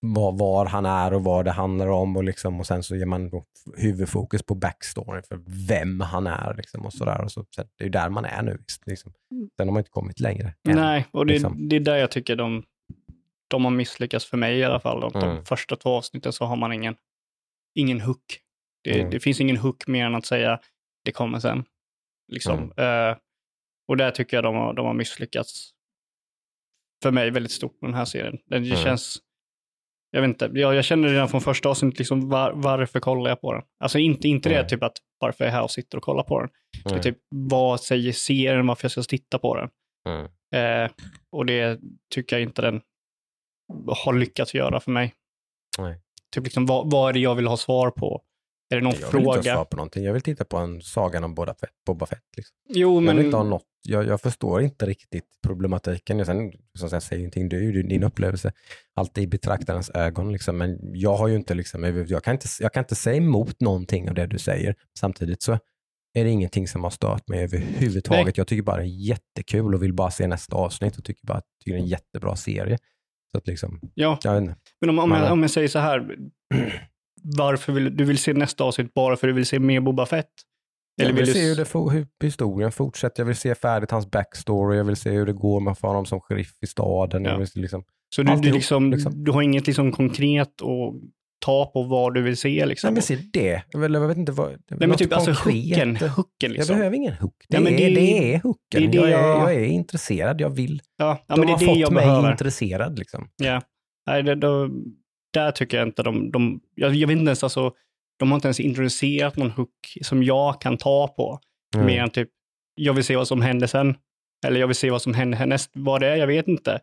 [0.00, 3.06] var, var han är och vad det handlar om och, liksom, och sen så ger
[3.06, 3.44] man då
[3.76, 7.20] huvudfokus på backstoryn för vem han är liksom, och sådär.
[7.24, 8.58] Och så, så det är ju där man är nu.
[8.86, 9.12] Liksom.
[9.56, 10.54] Sen har man inte kommit längre.
[10.68, 11.68] än, nej, och det, liksom.
[11.68, 12.64] det är där jag tycker de,
[13.48, 15.00] de har misslyckats för mig i alla fall.
[15.00, 15.36] De, Mm.
[15.36, 16.96] de första två avsnitten så har man ingen,
[17.74, 18.40] ingen hook.
[18.84, 19.10] Det, Mm.
[19.10, 20.60] det finns ingen hook mer än att säga
[21.04, 21.64] det kommer sen.
[22.32, 22.72] Liksom.
[22.76, 23.10] Mm.
[23.10, 23.16] Eh,
[23.88, 25.70] och där tycker jag de har, de har misslyckats
[27.02, 28.38] för mig väldigt stort med den här serien.
[28.46, 28.76] Den Mm.
[28.76, 29.18] känns,
[30.10, 33.40] jag vet inte, jag, jag känner redan från första avsnittet liksom var, varför kollar jag
[33.40, 33.62] på den?
[33.80, 36.40] Alltså inte, inte det typ att varför är jag här och sitter och kollar på
[36.40, 36.50] den.
[36.84, 39.68] Det är typ vad säger serien varför jag ska titta på den?
[40.08, 40.26] Mm.
[40.54, 40.90] Eh,
[41.32, 41.80] och det
[42.14, 42.80] tycker jag inte den
[44.04, 45.14] har lyckats göra för mig.
[45.78, 46.00] Nej.
[46.34, 48.22] Typ liksom, vad, vad är det jag vill ha svar på?
[48.70, 49.54] Är det någon Jag vill inte ha fråga?
[49.54, 50.04] svar på någonting.
[50.04, 51.70] Jag vill titta på en sagan om Boba Fett.
[51.86, 52.56] Boba Fett liksom.
[52.68, 53.64] Jo, Jag men vill inte ha något.
[53.82, 56.18] Jag, jag förstår inte riktigt problematiken.
[56.18, 57.48] Jag, sen, som sagt, säger ingenting.
[57.48, 58.52] Det är ju din upplevelse.
[58.94, 60.32] Allt i betraktarens ögon.
[60.32, 60.58] Liksom.
[60.58, 64.08] Men jag har ju inte, liksom, jag, kan inte, jag kan inte säga emot någonting
[64.08, 64.74] av det du säger.
[64.98, 65.58] Samtidigt så
[66.14, 68.24] är det ingenting som har stört mig överhuvudtaget.
[68.26, 68.32] Nej.
[68.36, 71.38] Jag tycker bara det är jättekul och vill bara se nästa avsnitt och tycker bara
[71.38, 72.78] att det är en jättebra serie.
[73.32, 74.56] Så att liksom, ja, jag inte.
[74.80, 76.16] men om, om, jag, om jag säger så här,
[77.36, 80.06] varför vill du vill se nästa avsnitt bara för att du vill se mer Boba
[80.06, 80.26] Fett?
[81.00, 83.20] Eller jag vill vill se hur, det, for- hur historien fortsätter.
[83.22, 84.76] Jag vill se färdigt hans backstory.
[84.76, 87.24] Jag vill se hur det går med honom som sheriff i staden.
[87.24, 87.30] Ja.
[87.30, 89.24] Jag liksom, Så du, du, liksom, liksom.
[89.24, 90.94] du har inget liksom konkret att
[91.44, 92.88] ta på vad du vill se liksom?
[92.88, 93.62] Nej, men se det.
[93.70, 94.48] Jag, vill, jag vet inte vad...
[94.70, 96.76] Nej, men typ alltså hooken, hooken Jag liksom.
[96.76, 97.34] behöver ingen hook.
[97.48, 98.60] Det, men är, det- det är hooken.
[98.70, 100.40] det är det jag, är, jag- jag är intresserad.
[100.40, 100.80] Jag vill.
[100.96, 102.30] Ja, ja De men det är har det fått jag mig behöver.
[102.32, 102.98] intresserad.
[102.98, 103.28] Liksom.
[103.36, 103.62] Ja.
[104.06, 104.70] Nej, det, då,
[105.40, 107.72] där tycker jag inte de, de jag, jag vet inte ens alltså,
[108.18, 111.40] de har inte ens introducerat någon hook som jag kan ta på.
[111.74, 111.86] Mm.
[111.86, 112.28] Mer än typ,
[112.74, 113.96] jag vill se vad som händer sen.
[114.46, 115.70] Eller jag vill se vad som händer härnäst.
[115.74, 116.80] Vad det är, jag vet inte.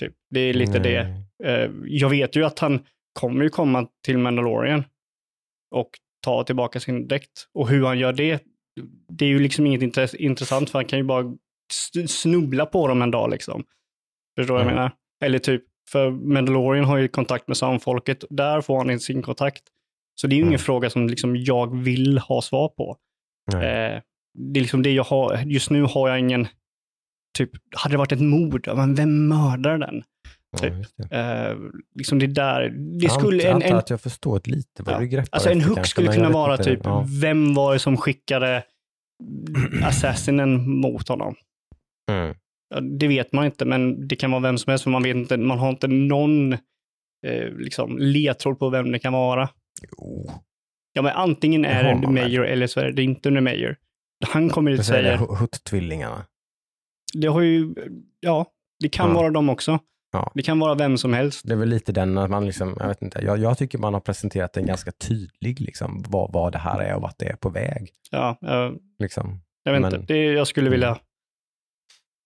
[0.00, 1.24] Typ, det är lite det.
[1.42, 1.54] Nej.
[1.54, 2.80] Eh, jag vet ju att han
[3.12, 4.84] kommer ju komma till Mandalorian
[5.70, 5.90] och
[6.24, 7.46] ta tillbaka sin dräkt.
[7.54, 8.42] Och hur han gör det,
[9.08, 11.32] det är ju liksom inget intress- intressant för han kan ju bara
[12.06, 13.64] snubbla på dem en dag liksom.
[14.38, 14.74] Förstår du vad jag Mm.
[14.74, 14.92] menar?
[15.24, 19.62] Eller typ, för Mandalorian har ju kontakt med samfolket, där får han sin kontakt.
[20.20, 20.58] Så det är ju ingen Mm.
[20.58, 22.96] fråga som liksom jag vill ha svar på.
[23.52, 23.58] Eh,
[24.38, 26.48] det är liksom det jag har, just nu har jag ingen,
[27.38, 30.02] typ, hade det varit ett mord, ja, men vem mördar den?
[30.52, 30.72] Ja, typ.
[30.78, 31.16] just det.
[31.18, 31.56] Eh,
[31.94, 34.98] liksom det där, det Jag skulle, antar- en, en, att jag förstår lite vad Ja.
[34.98, 36.64] du greppar alltså en hook skulle kunna jag vara inte.
[36.64, 37.06] typ, Ja.
[37.22, 38.64] vem var det som skickade
[39.84, 41.34] assassinen mot honom?
[42.10, 42.34] Mm.
[42.98, 45.36] Det vet man inte, men det kan vara vem som helst, för man vet inte,
[45.36, 46.52] man har inte någon
[47.26, 49.48] eh, liksom, ledtråd på vem det kan vara.
[49.98, 50.30] Jo.
[50.92, 52.10] Ja, men antingen Det är det väl.
[52.10, 53.76] Mayor eller så är det inte under Mayor.
[54.28, 56.24] Han kommer Jag och säger det, säger, Hu- Hutt-tvillingarna.
[57.14, 57.74] det har ju,
[58.20, 58.46] ja,
[58.80, 59.14] det kan Ja.
[59.14, 59.78] vara dem också.
[60.12, 60.32] Ja.
[60.34, 61.40] Det kan vara vem som helst.
[61.48, 63.94] Det är väl lite den att man liksom, jag vet inte, jag, jag tycker man
[63.94, 67.36] har presenterat en ganska tydlig liksom vad, vad det här är och vart det är
[67.36, 67.90] på väg.
[68.10, 69.40] Ja, eh, Liksom.
[69.64, 70.98] jag vet Men- inte, det, jag skulle vilja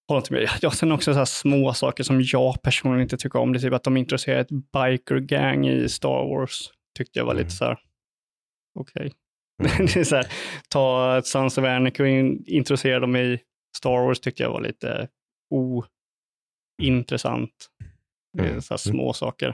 [0.08, 0.48] hålla till med.
[0.62, 3.52] Ja, sen också så här små saker som jag personligen inte tycker om.
[3.52, 6.70] Det är typ att de introducerar ett biker gang i Star Wars.
[6.98, 7.44] Tyckte jag var Mm.
[7.44, 7.78] lite så här,
[8.78, 9.12] okej.
[9.62, 9.86] Mm.
[9.94, 10.26] det är så här,
[10.68, 13.38] ta ett Sons of Anarchy och in, introducera dem i
[13.76, 15.08] Star Wars tyckte jag var lite
[16.80, 17.70] ointressant.
[18.36, 18.62] Det är Mm.
[18.62, 19.48] så här små saker.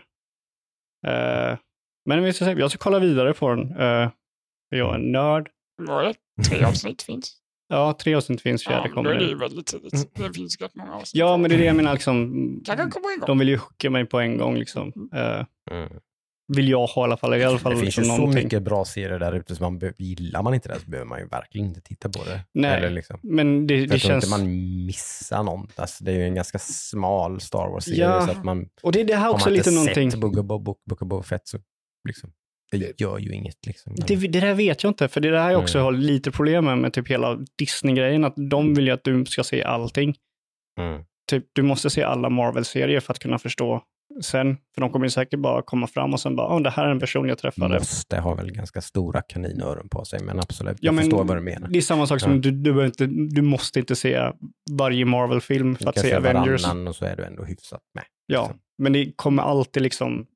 [1.07, 1.59] Eh,
[2.09, 3.77] men vi ska se, jag ska kolla vidare på den.
[3.77, 4.11] Uh,
[4.69, 5.51] jag är en nörd.
[6.49, 7.40] Tre avsnitt finns?
[7.71, 9.93] Ja, tre avsnitt finns, fjärde Ja, då kommer är det ju väldigt tidigt.
[9.95, 10.07] Mm.
[10.15, 11.21] Det finns rätt många avsnitt.
[11.21, 12.31] Ja, men det är det jag menar, liksom,
[12.67, 13.27] Kanske kommer igång.
[13.27, 14.57] de vill ju hooka mig på en gång.
[14.57, 14.93] Liksom.
[15.71, 15.89] Mm.
[16.57, 17.35] vill jag ha i alla fall.
[17.35, 18.45] I alla fall Det finns ju liksom så någonting.
[18.45, 21.27] mycket bra serier där ute som man gillar man inte det så behöver man ju
[21.27, 22.41] verkligen inte titta på det.
[22.55, 23.19] Nej, Eller liksom.
[23.23, 24.25] Men det, Jag det känns...
[24.25, 24.51] inte man
[24.87, 25.79] missar något.
[25.81, 28.01] Alltså, det är ju en ganska smal Star Wars-serie.
[28.01, 30.11] Ja, så att man, Och det är det här har också man inte lite någonting.
[30.11, 31.59] sett Book of, Book, Book of Boba Fett så
[32.09, 32.33] liksom,
[32.71, 33.67] det gör ju inget.
[33.67, 33.95] Liksom.
[34.07, 35.85] Det, det där vet jag inte, för det är det här jag också Mm.
[35.85, 39.45] har lite problem med, med typ hela Disney-grejen, att de vill ju att du ska
[39.45, 40.15] se allting.
[40.81, 41.03] Mm.
[41.31, 43.83] Typ, du måste se alla Marvel-serier för att kunna förstå
[44.23, 44.57] sen.
[44.75, 46.91] För de kommer ju säkert bara komma fram och sen bara, oh, det här är
[46.91, 47.75] en person jag träffade.
[47.75, 51.37] Måste ha väl ganska stora kaninöron på sig, men absolut, Ja, jag men förstår vad
[51.37, 51.69] du menar.
[51.69, 52.39] Det är samma sak som Ja.
[52.39, 54.33] du, du, inte, du måste inte se
[54.71, 56.63] varje Marvel-film för Du att kan se se Avengers.
[56.63, 58.05] varannan och så är du ändå hyfsat med.
[58.27, 58.59] Ja, liksom.
[58.79, 60.27] men det kommer alltid liksom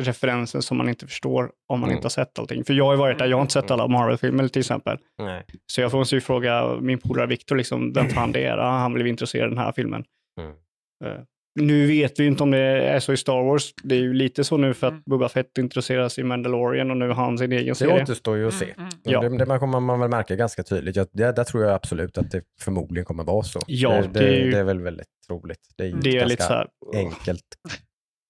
[0.00, 1.96] referenser som man inte förstår om man Mm.
[1.96, 2.64] inte har sett allting.
[2.64, 4.98] För jag har ju varit där, jag har inte sett alla Marvel-filmer till exempel.
[5.18, 5.44] Nej.
[5.66, 8.58] Så jag måste ju fråga min polare Viktor, liksom, vem fan det är.
[8.58, 10.04] Ah, han blev intresserad av den här filmen.
[10.40, 10.52] Mm.
[11.04, 11.22] Eh,
[11.60, 13.74] nu vet vi inte om det är så i Star Wars.
[13.82, 15.02] Det är ju lite så nu för att Mm.
[15.06, 18.02] Boba Fett introduceras i Mandalorian och nu har han sin egen Det serie.
[18.02, 18.64] återstår ju att se.
[18.64, 18.90] Mm, mm.
[19.02, 19.20] Ja.
[19.20, 20.96] Det, det man kommer man väl märka ganska tydligt.
[20.96, 23.60] Jag, det, där tror jag absolut att det förmodligen kommer vara så.
[23.66, 25.60] Ja, det, det det, är ju- det är väl väldigt troligt.
[25.76, 26.66] Det är ju Det är lite så här...
[26.94, 27.44] enkelt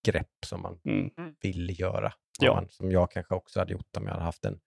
[0.07, 1.11] grepp som man Mm.
[1.43, 2.13] vill göra.
[2.41, 2.55] Ja.
[2.55, 4.59] Man, som jag kanske också hade gjort om jag hade haft en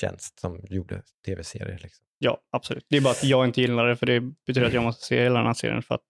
[0.00, 1.78] tjänst som gjorde tv-serier.
[1.82, 2.06] Liksom.
[2.18, 2.86] Ja, absolut.
[2.90, 5.22] Det är bara att jag inte gillar det, för det betyder att jag måste se
[5.22, 6.06] hela den här serien för att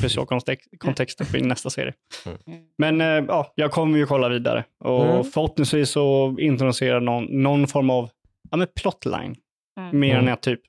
[0.00, 1.94] förstå kontext, kontexten för nästa serie.
[2.26, 2.38] Mm.
[2.78, 5.24] Men eh, ja, jag kommer ju kolla vidare och Mm.
[5.24, 8.10] förhoppningsvis så introducerar någon, någon form av
[8.50, 9.36] ja, men plotline.
[9.80, 10.00] Mm.
[10.00, 10.26] Mer Mm.
[10.26, 10.60] än att typ,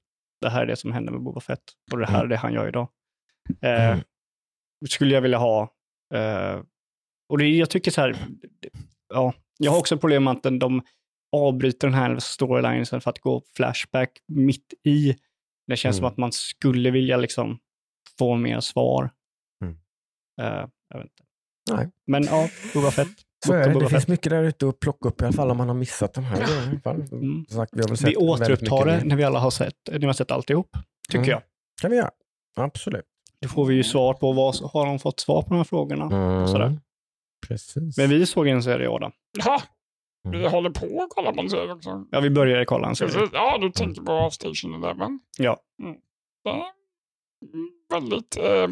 [0.41, 2.25] det här är det som händer med Boba Fett och det här Mm.
[2.25, 2.87] är det han gör idag.
[3.61, 3.99] Eh, Mm.
[4.89, 5.61] Skulle jag vilja ha.
[6.13, 6.61] Eh,
[7.33, 8.15] och det, jag tycker så här,
[9.13, 10.81] ja, jag har också problem med att den- de
[11.35, 15.15] avbryter den här storylinen för att gå flashback mitt i.
[15.67, 16.11] Det känns som Mm.
[16.11, 17.59] att man skulle vilja liksom
[18.19, 19.09] få mer svar.
[19.63, 19.77] Mm.
[20.41, 21.23] Eh, jag vet inte.
[21.71, 21.89] Nej.
[22.07, 23.07] Men ja, Boba Fett.
[23.45, 23.79] Så är det.
[23.79, 26.13] Det finns mycket där ute att plocka upp i alla fall om man har missat
[26.13, 26.43] de här.
[26.85, 27.45] Mm.
[27.49, 30.13] Som sagt, vi har Vi återupptar det när vi alla har sett, när vi har
[30.13, 30.77] sett alltihop,
[31.09, 31.29] tycker Mm.
[31.29, 31.41] jag.
[31.81, 32.11] kan vi göra.
[32.55, 33.05] Absolut.
[33.41, 36.05] Då får vi ju svar på vad, har de fått svar på de här frågorna?
[36.05, 36.47] Mm.
[36.47, 36.77] sådär.
[37.47, 37.97] Precis.
[37.97, 39.11] Men vi såg en serie, Adam.
[39.45, 39.61] Ja,
[40.29, 40.51] vi Mm.
[40.51, 42.05] håller på att kolla på en serie också.
[42.11, 43.11] Ja, vi började kolla en serie.
[43.11, 43.29] Precis.
[43.33, 45.19] Ja, du tänker på Station Eleven.
[45.37, 45.59] Ja.
[46.43, 47.69] Det är en
[48.01, 48.67] väldigt eh,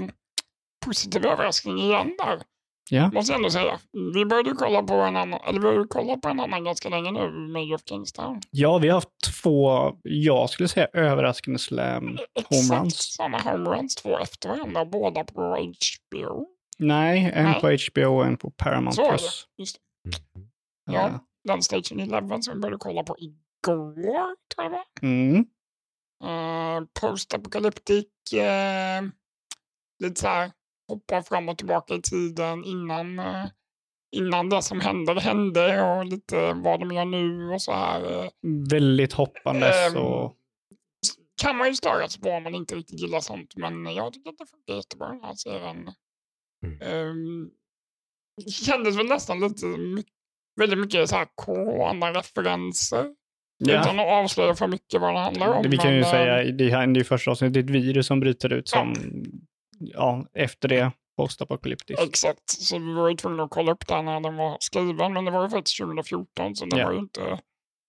[0.86, 2.41] positiv överraskning igen där.
[2.89, 3.11] Ja.
[3.13, 3.80] Måste jag ändå säga.
[4.13, 6.89] Vi började kolla på en annan, eller vi har ju kollat på en annan ganska
[6.89, 8.41] länge nu, Major of Kingstown.
[8.51, 9.09] Ja, vi har haft
[9.43, 12.17] två, jag skulle säga överraskande slam home
[12.49, 13.13] Exakt runs.
[13.13, 16.47] samma homeruns, två efter varandra, båda på HBO.
[16.82, 17.61] Nej, en Nej.
[17.61, 19.09] på HBO och en på Paramount Så det.
[19.09, 19.47] Plus.
[19.57, 21.01] Just Mm.
[21.01, 21.07] Ja.
[21.07, 24.86] Eh, Den Station Eleven som vi började kolla på igår, tror jag det var.
[25.01, 25.45] Mm.
[26.23, 29.01] Uh, Post-apocalyptic, eh,
[30.03, 30.51] lite så här,
[30.88, 33.45] hoppa fram och tillbaka i tiden innan, eh,
[34.15, 38.23] innan det som hände hände och lite vad de gör nu och så här.
[38.23, 38.29] eh.
[38.69, 40.36] Väldigt hoppandes Ehm, och
[41.41, 44.38] kan man ju störas på om man inte riktigt gillar sånt, men jag tycker att
[44.38, 45.91] det funkar jättebra den här serien.
[46.66, 46.82] Mm.
[46.82, 47.49] Ehm,
[48.45, 49.66] det kändes väl nästan lite,
[50.59, 53.16] väldigt mycket så här corona-referenser.
[53.57, 53.82] ja.
[53.82, 55.70] Utan att avslöja för mycket vad det handlar om.
[55.70, 57.70] Vi kan ju men, eh, säga, det här det är första avsnittet, det är ett
[57.86, 58.93] virus som bryter ut som,
[59.80, 62.01] ja, efter det, postapokalyptiskt.
[62.03, 65.26] Exakt, så vi var ju tvungna att kolla upp den när den var skriven, men
[65.26, 66.86] det var ju faktiskt 2014, så den Ja.
[66.86, 67.39] var ju inte,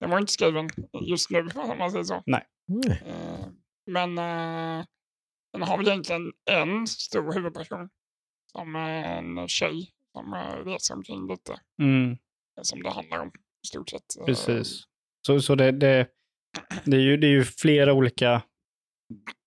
[0.01, 0.69] den var inte skriven
[1.01, 2.23] just nu, om man säger så.
[2.27, 2.91] Mm.
[2.91, 3.47] Eh,
[3.87, 4.85] Men eh,
[5.53, 7.89] den har väl egentligen en stor huvudperson,
[8.53, 12.17] som är en tjej som eh, reser omkring lite, Mm, eh,
[12.63, 13.29] som det handlar om
[13.65, 14.19] i stort sett.
[14.21, 14.85] Eh, precis.
[15.27, 16.09] Så, så det, det,
[16.85, 18.43] det, är ju, det är ju flera olika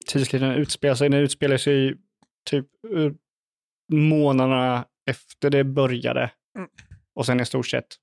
[0.08, 1.10] tidslinjer utspelar sig.
[1.10, 1.96] Den utspelar sig
[2.50, 3.12] typ eh,
[3.94, 6.32] månaderna efter det började.
[6.58, 6.70] Mm.
[7.14, 7.96] Och sen i stort sett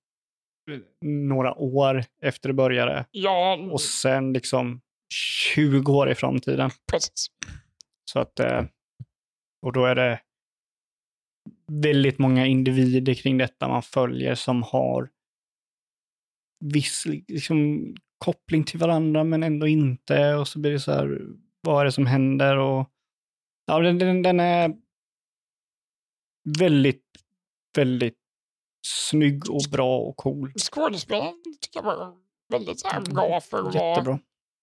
[0.70, 0.78] eh,
[1.09, 3.07] några år efter det började.
[3.11, 4.80] Ja, Och sen liksom
[5.55, 6.70] 20 år i framtiden.
[6.90, 7.26] precis.
[8.05, 8.64] Så att, eh,
[9.62, 10.20] och då är det
[11.81, 15.11] väldigt många individer kring detta man följer som har
[16.61, 17.87] viss liksom,
[18.18, 20.35] koppling till varandra men ändå inte.
[20.35, 21.20] Och så blir det så här,
[21.61, 22.57] vad är det som händer?
[22.57, 22.91] Och,
[23.66, 24.75] ja, den, den, den är
[26.59, 27.05] väldigt,
[27.77, 28.18] väldigt
[28.87, 30.53] snygg och bra och cool.
[30.59, 32.14] Skådespelaren tycker jag var
[32.49, 34.18] väldigt så här bra för att vara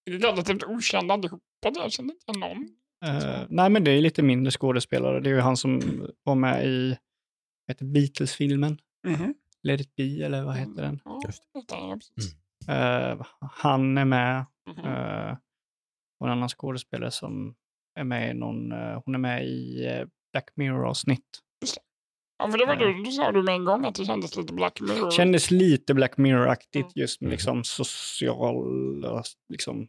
[0.09, 1.43] relativt okända allihopa.
[1.61, 2.69] Jag kände inte någon.
[3.05, 5.19] Eh, nej, men det är lite mindre skådespelare.
[5.19, 5.81] Det är ju han som
[6.23, 6.97] var med i
[7.81, 8.77] Beatles-filmen.
[9.63, 10.99] Let it be, eller vad heter den?
[11.25, 12.35] Precis.
[12.67, 14.45] Eh, han är med.
[14.85, 15.37] Eh,
[16.19, 17.55] och en annan skådespelare som
[17.99, 18.71] är med i någon,
[19.05, 19.85] hon är med i
[20.31, 21.25] Black Mirror-avsnitt.
[22.41, 24.53] Ja, för det var du, du sa du med en gång att det kändes lite
[24.53, 25.11] Black Mirror.
[25.11, 26.91] Kändes lite Black Mirror-aktigt Mm.
[26.95, 27.31] just med Mm.
[27.31, 29.05] liksom social
[29.49, 29.87] liksom,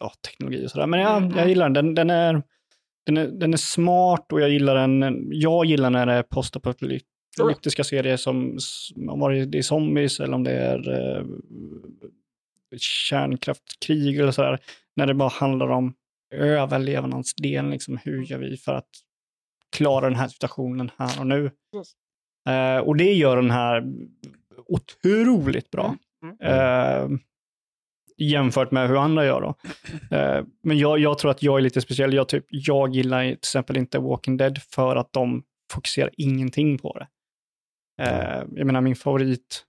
[0.00, 0.86] ja, teknologi och sådär.
[0.86, 1.38] Men ja, Mm.
[1.38, 1.74] jag gillar den.
[1.74, 2.42] Den, den, är,
[3.06, 5.28] den, är, den är smart och jag gillar den.
[5.32, 8.58] Jag gillar när det är postapokalyptiska serier som,
[9.08, 11.24] om det är zombies eller om det är eh,
[12.78, 14.58] kärnkraftkrig eller sådär.
[14.96, 15.94] När det bara handlar om
[16.34, 18.88] överlevnadsdelen, liksom, hur gör vi för att
[19.76, 21.50] klara den här situationen här och nu.
[21.76, 21.92] Yes.
[22.48, 23.84] Eh, och det gör den här
[24.66, 25.96] otroligt bra.
[26.22, 26.36] Mm.
[26.40, 27.18] Eh,
[28.20, 29.54] jämfört med hur andra gör då.
[30.16, 32.14] Eh, men jag, jag tror att jag är lite speciell.
[32.14, 35.42] Jag, typ, jag gillar till exempel inte Walking Dead för att de
[35.72, 37.06] fokuserar ingenting på det.
[38.02, 39.64] Eh, jag menar min favorit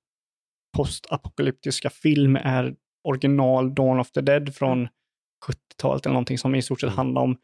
[0.78, 4.88] postapokalyptiska film är original Dawn of the Dead från
[5.48, 6.98] 70-talet eller någonting som i stort sett Mm.
[6.98, 7.38] handlar om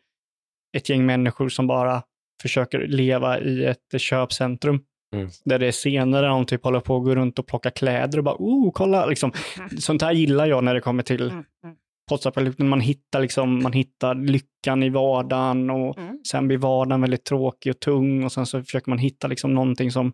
[0.78, 2.03] ett gäng människor som bara
[2.41, 4.84] försöker leva i ett köpcentrum.
[5.16, 5.30] Mm.
[5.45, 8.18] Där det är scener där de typ håller på att gå runt och plocka kläder
[8.18, 9.32] och bara, oh, kolla, liksom.
[9.80, 11.76] Sånt här gillar jag när det kommer till Mm, mm,
[12.10, 12.70] postapokalypsen.
[12.70, 16.20] Man hittar, liksom, man hittar lyckan i vardagen och mm.
[16.32, 19.91] sen blir vardagen väldigt tråkig och tung och sen så försöker man hitta liksom någonting
[19.91, 20.14] som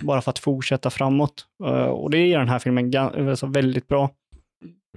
[0.00, 1.46] bara för att fortsätta framåt.
[1.64, 4.10] Eh, och det är den här filmen alltså väldigt bra.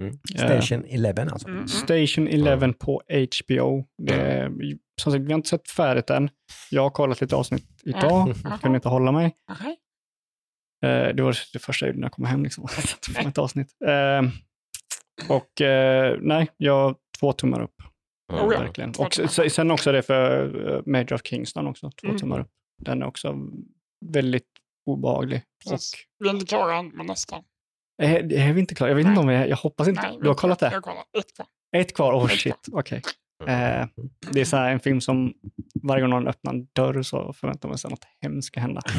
[0.00, 0.18] Mm.
[0.38, 1.48] Station 11 alltså.
[1.48, 1.68] Mm.
[1.68, 3.84] Station 11 på HBO.
[4.02, 4.50] Det är,
[5.00, 6.30] som sagt, vi har inte sett färdigt än.
[6.70, 8.58] Jag har kollat lite avsnitt idag, Mm.
[8.58, 9.36] kunde inte hålla mig.
[9.52, 9.76] Okej.
[10.84, 12.42] Eh, det var det första jag gjorde när jag kom hem.
[12.42, 12.66] Liksom.
[13.26, 13.68] Ett avsnitt.
[13.86, 14.22] Eh,
[15.36, 17.74] och eh, nej, jag har två tummar upp.
[18.32, 18.44] Mm.
[18.44, 18.60] Oh ja.
[18.60, 18.90] Verkligen.
[18.98, 19.14] Och
[19.52, 22.18] sen också det för uh, Major of Kingston också, två Mm.
[22.18, 22.50] tummar upp.
[22.78, 23.36] Den är också
[24.06, 24.48] väldigt
[24.86, 25.42] obehaglig.
[25.64, 25.94] Precis.
[26.18, 27.42] Vi är inte klara än, men nästan.
[28.02, 28.90] Är, är vi inte klara?
[28.90, 30.02] Jag vet inte om vi är, jag hoppas inte.
[30.02, 30.76] Nej, du har kollat Jag det?
[30.76, 31.06] har kollat.
[31.18, 31.46] Ett kvar.
[31.76, 32.12] Ett kvar?
[32.14, 33.02] Oh shit, okej.
[33.46, 33.80] Mm.
[33.82, 33.88] Eh,
[34.32, 35.32] det är så här en film som
[35.82, 38.80] varje gång någon öppnar en dörr så förväntar man sig att något hemskt ska hända.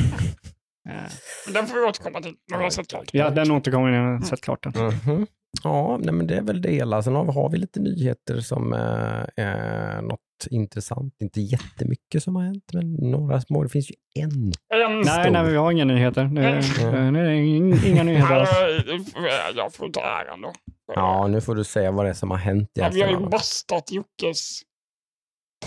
[0.89, 3.09] Eh, den får vi återkomma till när vi har sett klart.
[3.13, 4.85] ja, den återkommer när jag har sett klart den.
[4.85, 5.27] Mhm.
[5.63, 7.03] Ja, nej, men det är väl det hela.
[7.03, 11.13] Sen har vi, har vi lite nyheter som eh, är något intressant.
[11.21, 13.63] Inte jättemycket som har hänt, men några små.
[13.63, 14.31] Det finns ju en.
[14.73, 15.31] En Nej, stor.
[15.31, 16.23] nej, vi har inga nyheter.
[16.25, 17.15] Det, Mm.
[17.15, 18.49] är ing- inga nyheter alls.
[19.55, 20.51] Jag får ta äran då.
[20.95, 23.09] Ja, nu får du säga vad det är som har hänt i Ja, vi har
[23.09, 24.59] ju bastat Jockes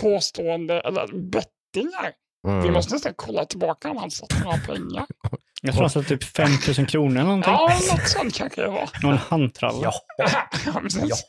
[0.01, 2.11] påstående, eller bettingar.
[2.47, 2.63] Mm.
[2.63, 5.05] Vi måste nästan kolla tillbaka om han satt några pengar.
[5.61, 7.53] Jag tror han satte typ 5 000 kronor eller någonting.
[7.53, 8.83] Ja, något sånt kanske det var.
[9.03, 9.79] Och en handtralla.
[9.83, 9.93] Ja,
[10.65, 11.27] Ja, precis.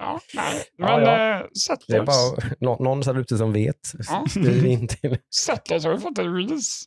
[0.00, 0.64] Ja, nej.
[0.76, 1.38] Ja, Men ja.
[1.38, 1.46] eh,
[1.88, 3.92] det är bara nå- någon där ute som vet.
[4.08, 4.24] Ja.
[4.30, 5.18] Skriv in till.
[5.34, 6.84] Settlers har ju fått en release.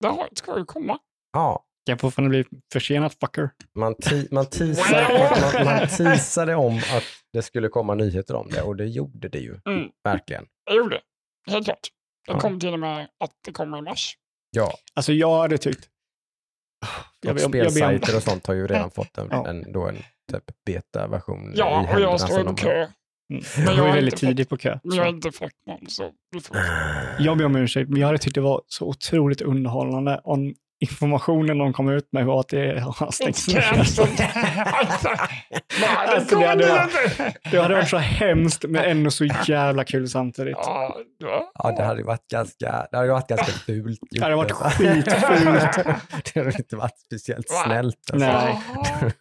[0.00, 0.98] Det har, ska ju komma.
[1.32, 1.64] Ja,
[1.98, 3.50] får fan bli försenat fucker.
[3.78, 7.02] man, ti- man, teasade, man, man teasade om att
[7.32, 9.58] det skulle komma nyheter om det och det gjorde det ju.
[9.66, 9.88] Mm.
[10.04, 10.44] Verkligen.
[10.64, 10.94] Jag gjorde
[11.46, 11.52] det.
[11.52, 11.88] Helt klart.
[12.26, 12.40] Det Ja.
[12.40, 14.16] kom till och med att det kommer i mars.
[14.56, 15.88] Ja, Alltså jag hade tyckt...
[17.28, 19.48] och ber om- ber om- spelsajter och sånt har ju redan fått en, Ja.
[19.48, 19.96] en, då en
[20.32, 22.72] typ beta-version i Ja, och händerna jag står i kö.
[23.32, 23.42] Mm.
[23.56, 24.78] Men Jag jag var ju väldigt inte tidigt på kö.
[24.84, 26.10] Men jag har inte fått någon, så
[26.42, 26.56] får
[27.18, 31.58] Jag ber om ursäkt, men jag hade tyckt det var så otroligt underhållande om informationen
[31.58, 33.72] de kom ut med var att det har stängts ner.
[33.78, 34.02] Alltså,
[35.96, 40.56] Alltså, det hade varit- Det hade varit så hemskt men ändå så jävla kul samtidigt.
[40.60, 44.00] Ja, det hade ju varit ganska, det hade varit ganska fult.
[44.10, 45.14] Det hade varit skitfult.
[46.34, 48.10] det hade inte varit speciellt snällt.
[48.12, 48.26] Alltså.
[48.28, 48.58] Nej.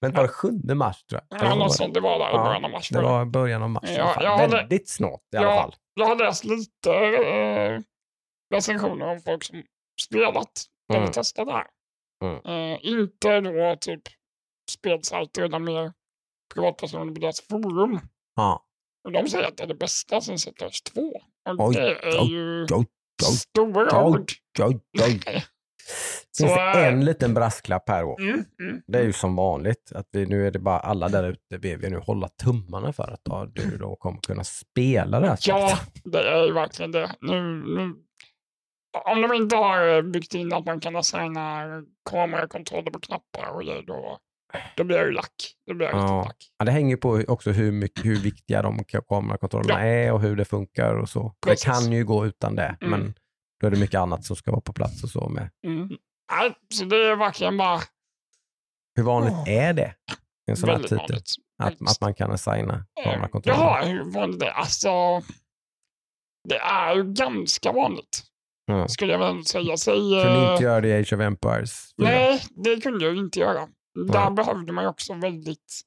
[0.00, 1.40] Men var det 7 mars tror jag?
[1.42, 1.94] Ja, något var sånt.
[1.94, 2.88] Det var där i Ja, början av mars.
[2.88, 3.00] det?
[3.00, 3.84] var början av mars.
[3.96, 5.60] Ja, jag hade- Väldigt snart i alla Ja.
[5.62, 5.74] fall.
[5.94, 7.80] Jag har läst lite eh,
[8.54, 9.62] recensioner om folk som
[10.02, 11.12] spelat eller Mm.
[11.12, 11.66] testat det här.
[12.24, 12.72] Mm.
[12.72, 14.02] Eh, inte då typ
[14.70, 15.92] spelsajter utan mer
[16.54, 18.00] privatpersoner på deras forum.
[18.36, 18.64] Ja.
[19.04, 21.00] Och de säger att det är det bästa sen Settlers 2.
[21.00, 22.86] Och Oj, det är ju oj, oj,
[23.36, 24.30] stora ord.
[26.30, 28.16] Så, Finns det eh, en liten brasklapp här då?
[28.20, 28.82] Mm, mm.
[28.86, 31.78] Det är ju som vanligt att vi, nu är det bara alla där ute vill
[31.78, 35.68] vi nu hålla tummarna för att ja, du då kommer kunna spela det här Ja,
[35.68, 36.02] spelet.
[36.04, 37.16] det är ju verkligen det.
[37.20, 37.94] Nu, nu,
[39.04, 41.66] om de inte har eh, byggt in att man kan assigna
[42.10, 44.18] kamerakontroller på knappar och grejer, då,
[44.76, 45.34] då blir jag ju lack.
[45.66, 46.24] Då blir jag Ja.
[46.24, 46.36] lack.
[46.58, 50.36] Ja, det hänger på också hur, mycket, hur viktiga de ka- kamerakontrollerna är och hur
[50.36, 51.34] det funkar och så.
[51.46, 51.64] Precis.
[51.64, 52.90] Det kan ju gå utan det, Mm.
[53.00, 53.14] men
[53.60, 55.50] då är det mycket annat som ska vara på plats och så med.
[55.66, 55.88] Mm.
[56.32, 57.80] Nej, så det är verkligen bara
[58.96, 59.48] Hur vanligt Åh.
[59.50, 59.94] är det
[60.48, 60.98] i en sån här titel?
[60.98, 61.24] vanligt.
[61.62, 63.58] Att, att man kan assigna Eh, kamerakontroller?
[63.58, 64.50] Jaha, hur vanligt det är?
[64.52, 64.90] Alltså,
[66.48, 68.22] det är ju ganska vanligt,
[68.66, 68.88] Ja.
[68.88, 69.76] skulle jag väl säga.
[69.76, 72.08] Säg, Kunde eh, inte göra det i Age of Empires 4?
[72.08, 73.68] Nej, det kunde jag inte göra.
[74.08, 74.30] Där Nej.
[74.30, 75.80] behövde man ju också väldigt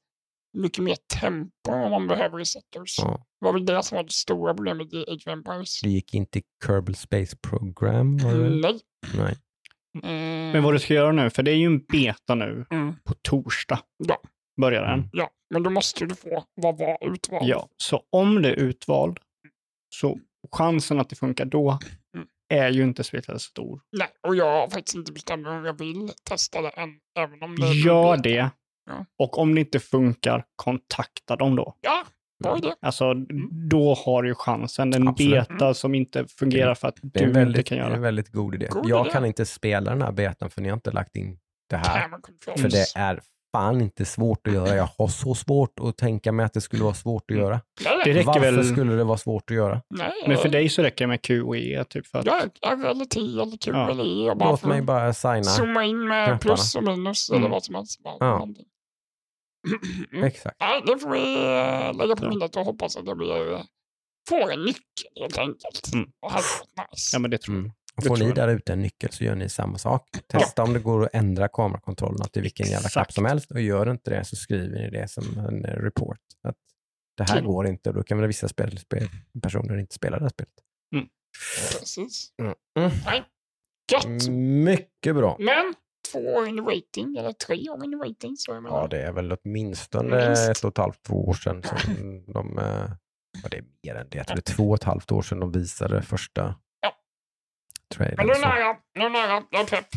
[0.57, 2.95] mycket mer tempo än man behöver i Setters.
[2.97, 3.26] Ja.
[3.39, 5.82] Det var väl det som var det stora problemet i Age of Empires.
[5.82, 8.17] Det gick inte i Kerbal Space Program?
[8.61, 8.80] Nej.
[9.17, 9.38] Nej.
[10.03, 12.95] Mm, Men vad du ska göra nu, för det är ju en beta nu mm,
[13.03, 13.80] på torsdag.
[13.97, 14.21] Ja.
[14.61, 14.93] Börjar den.
[14.93, 15.09] Mm.
[15.13, 17.45] ja, men då måste du få vad var utvald.
[17.45, 19.19] Ja, så om det är utvald
[19.89, 20.19] så
[20.51, 21.80] chansen att det funkar då.
[22.50, 23.82] Är ju inte speciellt stor.
[23.98, 26.89] Nej, och jag har faktiskt inte bestämt om jag vill testa det än,
[27.20, 28.50] även om det Gör det.
[28.89, 29.06] Ja.
[29.20, 31.76] Och om det inte funkar, kontakta dem då.
[31.82, 32.04] Ja,
[32.43, 32.74] bra idé.
[32.82, 33.14] Alltså,
[33.70, 34.93] då har du ju chansen.
[34.93, 35.48] En Absolut.
[35.50, 37.96] beta som inte fungerar för att Det du inte väldigt, kan det är göra.
[37.96, 38.68] en väldigt god idé.
[38.72, 39.14] God jag idé.
[39.14, 41.39] kan inte spela den här betan för ni har inte lagt in
[41.70, 42.10] det här.
[42.58, 43.20] För det är
[43.56, 44.76] fan inte svårt att göra.
[44.76, 47.62] Jag har så svårt att tänka mig att det skulle vara svårt att göra.
[47.84, 49.82] Nej, Det räcker Varför väl- skulle det vara svårt att göra?
[49.89, 52.26] nej, Men för dig så räcker det med Q och E typ för att...
[52.26, 53.89] Ja, eller T eller Q Ja.
[53.91, 54.32] eller E.
[54.32, 55.43] Och bara Låt mig bara signa.
[55.43, 56.39] zooma in med knapparna.
[56.39, 57.51] plus och minus eller Mm.
[57.51, 57.99] vad som helst.
[58.20, 58.47] Ja.
[60.14, 60.24] Mm.
[60.24, 60.56] Exakt.
[60.60, 63.64] Nej, det får vi eh, lägga på minnet och hoppas att det blir,
[64.30, 65.93] får en nyckel helt enkelt.
[65.93, 66.10] Mm.
[66.22, 67.10] Hade varit nice.
[67.16, 67.62] Ja, men det tror jag.
[67.62, 67.72] Mm.
[67.98, 70.10] Och får ni där ute en nyckel så gör ni samma sak.
[70.28, 73.14] Testa om det går att ändra kamerakontrollerna till vilken jävla knapp Exakt.
[73.14, 76.20] som helst och gör inte det så skriver ni det som en eh, report.
[76.43, 76.56] Att
[77.18, 79.08] det här Till- går inte och då kan väl vissa spel, spel,
[79.43, 80.54] personer inte spela det här spelet.
[81.80, 82.30] Precis.
[82.41, 82.54] Mm.
[82.80, 82.91] Mm.
[83.91, 84.28] Gött!
[84.66, 85.38] Mycket bra.
[85.39, 85.74] Men
[86.12, 88.38] två år in i waiting, eller tre år in i waiting.
[88.38, 90.50] Så jag menar, Ja, det är väl åtminstone Minst.
[90.50, 91.78] ett och ett halvt, två år sedan som
[92.34, 92.91] de, eh,
[93.43, 95.22] ja, det är mer än det, jag tror det är två och ett halvt år
[95.22, 96.56] sedan de visade första
[98.00, 98.06] Ja.
[98.06, 98.18] trailern.
[98.18, 99.88] Men nu är så- nära, nu är nära, jag är pepp.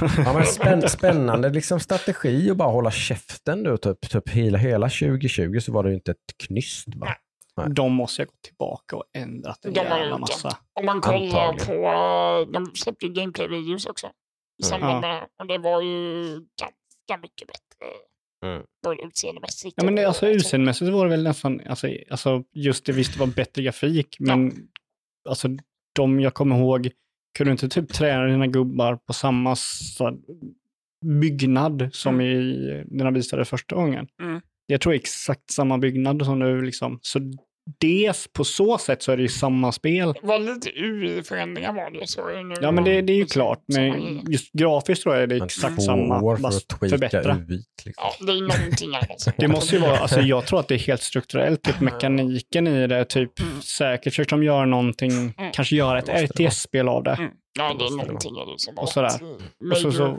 [0.26, 3.62] Ja, men spänn, spännande liksom strategi att bara hålla käften.
[3.62, 6.86] Då, typ, typ hela, hela 2020 så var det ju inte ett knyst.
[6.96, 7.08] Va?
[7.68, 10.56] De måste jag gå tillbaka och ändrat en De jävla massa.
[10.80, 11.66] Om man kollar Antagligen.
[11.66, 14.70] på, eh, de släppte ju gameplay-videos också i Mm.
[14.70, 15.00] samband Ja.
[15.00, 15.26] med det.
[15.42, 16.24] Och det var ju
[16.60, 17.86] ganska mycket bättre.
[18.46, 18.62] Mm.
[18.84, 22.92] Både utseendemässigt Ja, men det, alltså utseendemässigt var det väl nästan, alltså, alltså just det
[22.92, 24.52] visst det var bättre grafik, men
[25.28, 25.48] alltså
[25.96, 26.90] de jag kommer ihåg
[27.38, 29.56] kunde inte typ träna dina gubbar på samma
[31.04, 34.08] byggnad som i när de visade första gången.
[34.22, 34.40] Mm.
[34.66, 36.98] Jag tror exakt samma byggnad som nu liksom.
[37.02, 37.18] Så
[37.78, 40.12] det, på så sätt så är det ju samma spel.
[40.20, 42.06] Det var lite UI-förändringar var det.
[42.06, 42.54] Så är det nu.
[42.60, 43.64] Ja, men det, det är ju klart.
[43.66, 47.36] Men just grafiskt tror jag det är exakt samma, år för förbättra.
[47.48, 47.66] ut.
[47.84, 48.04] Liksom.
[48.18, 49.34] Ja, det är någonting annat.
[49.36, 52.86] Det måste ju vara, alltså jag tror att det är helt strukturellt, typ mekaniken i
[52.86, 53.60] det, typ Mm.
[53.62, 55.52] säkert försökte de göra någonting, Mm.
[55.52, 56.08] kanske göra ett.
[56.30, 57.10] RTS-spel av det.
[57.14, 57.30] Mm.
[57.58, 59.12] Ja, det är någonting det som Och sådär.
[59.70, 60.18] Och så, så,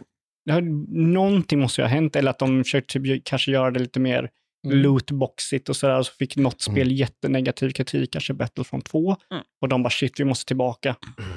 [0.90, 4.30] någonting måste ju ha hänt, eller att de försökte typ, kanske göra det lite mer
[4.66, 4.78] Mm.
[4.78, 6.94] lootboxigt och sådär, så fick något spel Mm.
[6.96, 9.44] jättenegativ kritik, kanske Battlefront 2, Mm.
[9.62, 10.96] och de bara shit, vi måste tillbaka.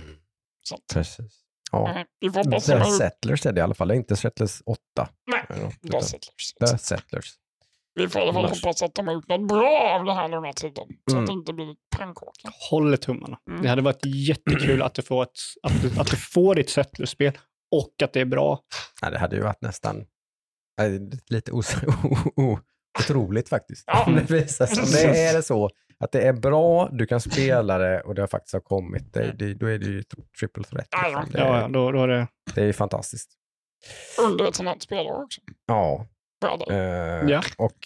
[0.69, 1.41] Så att, Precis.
[1.73, 2.05] Ja.
[2.37, 4.81] att The Settlers är det i alla fall, det är inte Settlers 8.
[5.27, 5.45] Nej,
[5.93, 6.55] The Settlers.
[6.61, 7.35] The Settlers.
[7.95, 10.29] Vi får i alla fall hoppas att de har gjort något bra av den här
[10.29, 10.85] långa tiden.
[11.11, 11.25] Så Mm.
[11.25, 12.51] att det inte blir pannkaka.
[12.71, 13.39] Håller tummarna.
[13.51, 13.63] Mm.
[13.63, 15.31] Det hade varit jättekul att du får, ett,
[15.63, 17.33] att du, att du får ditt Settlers-spel
[17.71, 18.61] och att det är bra.
[19.03, 20.05] Ja, det hade ju varit nästan
[20.79, 22.59] nej, lite os- o- o-
[22.99, 23.85] otroligt faktiskt.
[23.87, 24.07] Ja.
[24.29, 25.05] Det visar sig.
[25.13, 28.27] Det är det så att det är bra, du kan spela det och det har
[28.27, 30.03] faktiskt har kommit, det, det, då är det ju
[30.41, 30.89] triple threat.
[30.91, 31.21] Ja, ja.
[31.21, 31.41] Liksom.
[31.41, 32.27] Det, Ja, ja, då, då är det...
[32.55, 33.31] det är fantastiskt.
[34.29, 35.41] Under ett sånt här spelår också.
[35.67, 36.07] Ja,
[36.71, 36.77] eh,
[37.31, 37.43] Ja.
[37.59, 37.77] och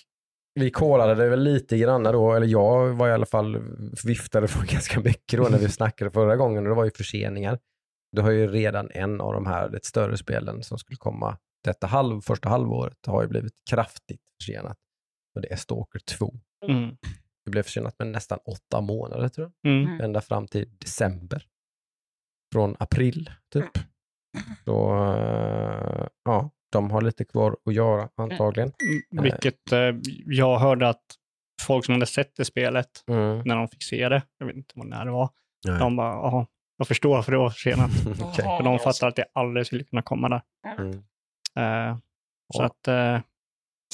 [0.54, 3.62] vi kollade det väl lite grann då, eller jag var i alla fall
[4.04, 7.58] viftade på ganska mycket då när vi snackade förra gången och det var ju förseningar.
[8.16, 11.86] Det har ju redan en av de här lite större spelen som skulle komma detta
[11.86, 14.76] halv, första halvåret har ju blivit kraftigt försenat.
[15.38, 16.34] Och det är Stalker 2.
[16.68, 16.96] Mm.
[17.44, 19.72] Det blev försenat med nästan åtta månader tror jag.
[19.72, 19.88] Mm.
[19.88, 20.00] Mm.
[20.00, 21.46] Ända fram till december.
[22.52, 23.70] Från april typ.
[24.64, 28.72] Så eh, ja, de har lite kvar att göra antagligen.
[29.12, 31.04] Mm, Vilket eh, jag hörde att
[31.62, 33.42] folk som hade sett det spelet, Mm.
[33.44, 35.30] när de fick se det, jag vet inte vad när det var,
[35.66, 35.78] Nej.
[35.78, 37.90] de bara, jaha, jag förstår för det var försenat.
[38.18, 40.42] Jaha, För de fattar att det aldrig skulle kunna komma där.
[40.78, 40.92] Mm.
[41.56, 41.96] Eh,
[42.54, 42.64] så Ja.
[42.66, 43.20] att eh,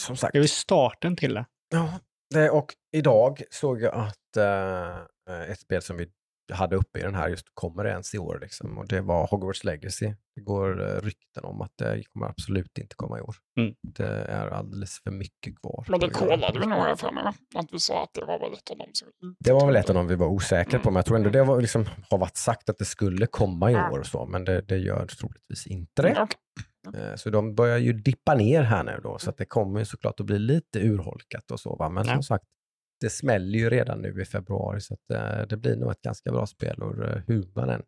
[0.01, 0.32] Som sagt.
[0.32, 1.47] det är väl starten till det.
[1.70, 1.99] Ja,
[2.34, 6.07] det, och idag såg jag att eh, ett spel som vi
[6.53, 8.38] hade uppe i den här just kommer ens i år.
[8.42, 10.14] Liksom, och det var Hogwarts Legacy.
[10.34, 13.36] Det går eh, rykten om att det kommer absolut inte komma i år.
[13.61, 13.74] Mm.
[13.82, 15.84] Det är alldeles för mycket kvar.
[15.88, 17.32] Men det kollade vi nog här för mig?
[17.55, 19.88] Att vi sa att det var väl ett av dem som Det var väl ett
[19.88, 22.36] av dem vi var osäkra på, men jag tror ändå det var liksom, har varit
[22.36, 26.03] sagt att det skulle komma i år och så, men det, det gör troligtvis inte
[26.03, 26.11] det.
[26.11, 26.38] Okej.
[26.95, 29.85] Eh, Så de börjar ju dippa ner här nu då, så att det kommer ju
[29.85, 31.76] såklart att bli lite urholkat och så.
[31.76, 31.89] Va?
[31.89, 32.45] Men som sagt,
[33.01, 36.32] det smäller ju redan nu i februari, så att, eh, det blir nog ett ganska
[36.32, 37.82] bra spel och eh, hur man än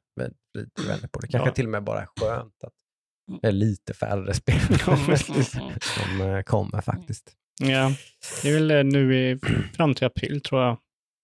[0.86, 1.28] vänder på det.
[1.28, 1.54] Kanske Ja.
[1.54, 2.72] till och med bara är skönt att
[3.42, 4.60] det är lite färre spel
[5.80, 7.32] som eh, kommer faktiskt.
[7.60, 7.90] Ja,
[8.42, 9.38] det är väl nu i,
[9.76, 10.78] fram till april tror jag,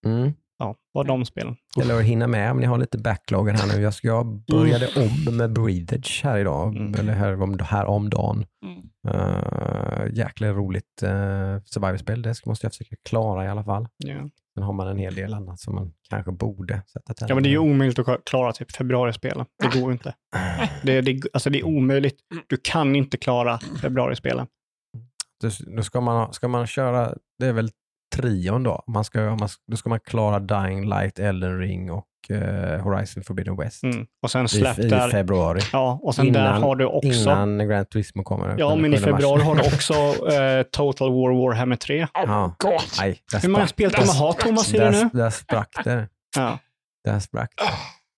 [0.05, 0.31] Mm.
[0.63, 1.55] Ja, var de spelen.
[1.77, 3.81] Gäller att hinna med om ni har lite backloggen här nu.
[3.81, 6.93] Jag, ska, jag började om med Breathage här idag, Mm.
[6.99, 8.45] eller här om, här om dagen.
[8.65, 8.83] Mm.
[9.15, 11.09] Uh, jäkla roligt uh,
[11.65, 12.21] survival-spel.
[12.21, 13.87] Det måste jag försöka klara i alla fall.
[13.97, 14.29] Ja.
[14.53, 17.43] Sen har man en hel del annat som man kanske borde sätta tänderna ja, men
[17.43, 19.45] det är ju omöjligt att klara typ februarispelen.
[19.63, 20.13] Det går inte.
[20.83, 22.19] Det, det, alltså det är omöjligt.
[22.47, 24.47] Du kan inte klara februarispelen.
[25.41, 27.69] Då, då ska, man, ska man köra, det är väl
[28.13, 28.83] trion då.
[28.87, 33.57] Man ska, man, då ska man klara Dying Light, Elden Ring och eh, Horizon Forbidden
[33.57, 34.05] West Mm.
[34.23, 35.09] Och sen i, släpp i där.
[35.09, 35.59] februari.
[35.73, 38.55] Ja, och sen där Innan- har du också, Innan Grand Turismo kommer.
[38.57, 39.11] ja men i 7 mars.
[39.11, 39.93] februari har du också
[40.33, 42.03] eh, Total War Warhammer 3.
[42.03, 42.55] Oh Ja.
[42.59, 42.71] God.
[43.31, 44.97] Där Hur många spel kommer ha Thomas i det nu?
[44.97, 46.07] där, där sprack det.
[46.35, 46.59] Ja,
[47.05, 47.63] Där sprack det.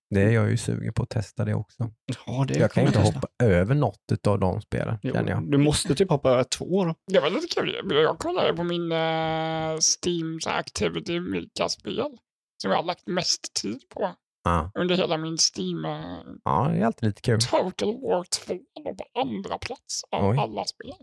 [0.10, 1.92] Det är jag ju sugen på att testa det också.
[2.26, 5.52] ja det Jag kan kommer inte hoppa över något av de spelen, Jo, känner jag.
[5.52, 6.96] Du måste typ hoppa över två då.
[7.08, 7.82] Det var lite kul.
[7.90, 12.18] Jag kollade på min uh, Steams Activity vilka spel
[12.62, 14.72] som jag har lagt mest tid på Ja.
[14.76, 15.86] under hela min Steam.
[15.86, 17.40] eh, ja, det är alltid lite kul.
[17.42, 18.54] Total War 2
[18.86, 20.38] låg på andra plats av Oj.
[20.38, 20.94] alla spel.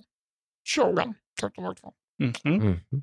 [0.75, 1.93] Shogun, Total War 2.
[2.19, 2.33] Mhm.
[2.63, 2.63] Mm.
[2.91, 3.03] Det var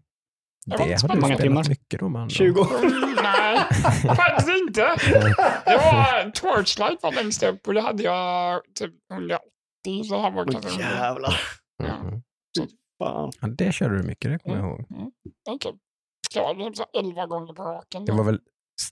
[0.70, 1.22] Det har du.
[1.22, 1.64] Många timmar.
[1.64, 2.30] spelat mycket då man.
[2.30, 2.62] 20.
[2.62, 3.58] Mm, nej,
[4.16, 4.82] faktiskt inte.
[5.66, 9.40] Det var Torchlight var längst upp och det hade jag typ 180.
[10.04, 11.40] Så det här var Åh kanske jävlar.
[11.84, 12.22] Mm.
[13.00, 14.86] Ja, det körde du mycket, det kommer jag ihåg.
[15.50, 15.74] Okej.
[16.36, 18.06] Jag var typ så 11 gånger på raken.
[18.06, 18.40] Det var väl,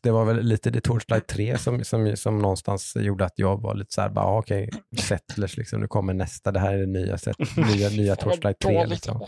[0.04, 3.76] det var väl lite det Torchlight 3 som, som, som någonstans gjorde att jag var
[3.76, 4.70] lite så här, bara ah, okej,
[5.00, 8.60] Settlers liksom, nu kommer nästa, det här är det nya, set, nya, nya Det Torchlight
[8.60, 8.90] 3 dåligt.
[8.90, 9.22] liksom.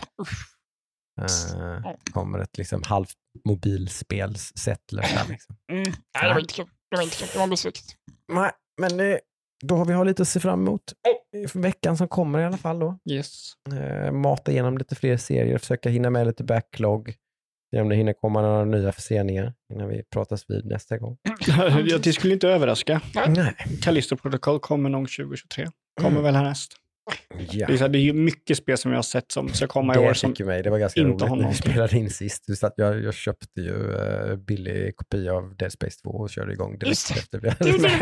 [1.22, 3.14] Uh, kommer ett liksom halvt
[3.44, 5.56] mobilspels Settlers där liksom.
[5.72, 5.82] Mm.
[6.14, 6.66] Nej, det var inte kul.
[6.90, 7.28] Det var inte kul.
[7.32, 7.84] Det var besviket.
[8.32, 8.50] Nej,
[8.80, 9.18] men eh,
[9.64, 10.82] då har vi har lite att se fram emot.
[11.48, 12.98] För veckan som kommer i alla fall då.
[13.10, 13.52] Yes.
[13.72, 17.14] Eh, mata igenom lite fler serier, försöka hinna med lite backlog.
[17.74, 21.16] Se om det hinner komma några nya förseningar innan vi pratas vid nästa gång.
[21.86, 23.00] Ja, det skulle inte överraska.
[23.28, 23.54] Nej.
[23.82, 25.68] Callisto Protocol kommer nog 2023.
[26.00, 26.22] Kommer Mm.
[26.22, 26.76] väl härnäst.
[27.50, 27.66] Ja.
[27.66, 29.66] Det är, så här, det är ju mycket spel som jag har sett som ska
[29.66, 31.54] komma i år Det som ju mig, det var ganska inte roligt har när vi
[31.54, 32.48] spelade in sist.
[32.48, 36.52] Just att jag, jag köpte ju uh, billig kopia av Dead Space 2 och körde
[36.52, 37.18] igång direkt Just det.
[37.20, 37.98] efter vi Det gjorde du-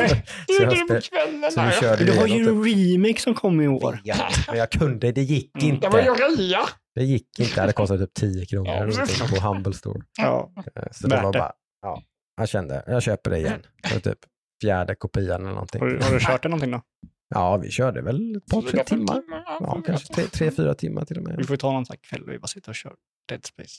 [0.46, 1.53] Det gjorde du på kvällen.
[1.53, 3.92] så vi körde Du har ju en remake som kommer i år.
[3.92, 5.80] typ- Ja, men jag kunde, det gick Mm.
[5.80, 6.22] Det var ju inte.
[6.42, 6.61] rea.
[6.94, 10.01] Det gick inte, det kostade typ 10 kronor Ja, på Humble Store.
[10.18, 10.53] Ja.
[10.76, 11.38] Eh, Så det var det.
[11.38, 12.03] bara, ja,
[12.36, 13.62] jag kände, jag köper det igen.
[13.82, 14.18] Det var typ
[14.62, 15.80] fjärde kopian eller någonting.
[15.80, 16.82] Har, du, har du kört det någonting då?
[17.29, 19.20] Ja, vi körde väl ett par, tre timmar.
[19.20, 19.43] timmar.
[19.47, 21.47] Ja, kanske tre, tre, fyra timmar till och Vi med.
[21.47, 22.95] får ju ta någon sån här kväll och vi bara sitter och kör
[23.29, 23.74] Dead Space.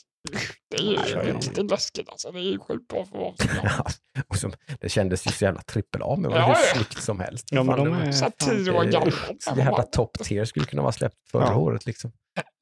[0.70, 2.32] Det är ju Nej, riktigt läskigt alltså.
[2.32, 3.84] Det är ju sjukt bra för som Ja,
[4.28, 6.74] och så, det kändes ju så jävla trippel A, men det var Ja, hur ja.
[6.74, 7.48] snyggt som helst.
[7.50, 9.10] Ja, men de var- är- Så tio år.
[9.40, 11.56] Så jävla top tier skulle kunna vara släppt förra Ja.
[11.56, 12.12] året liksom.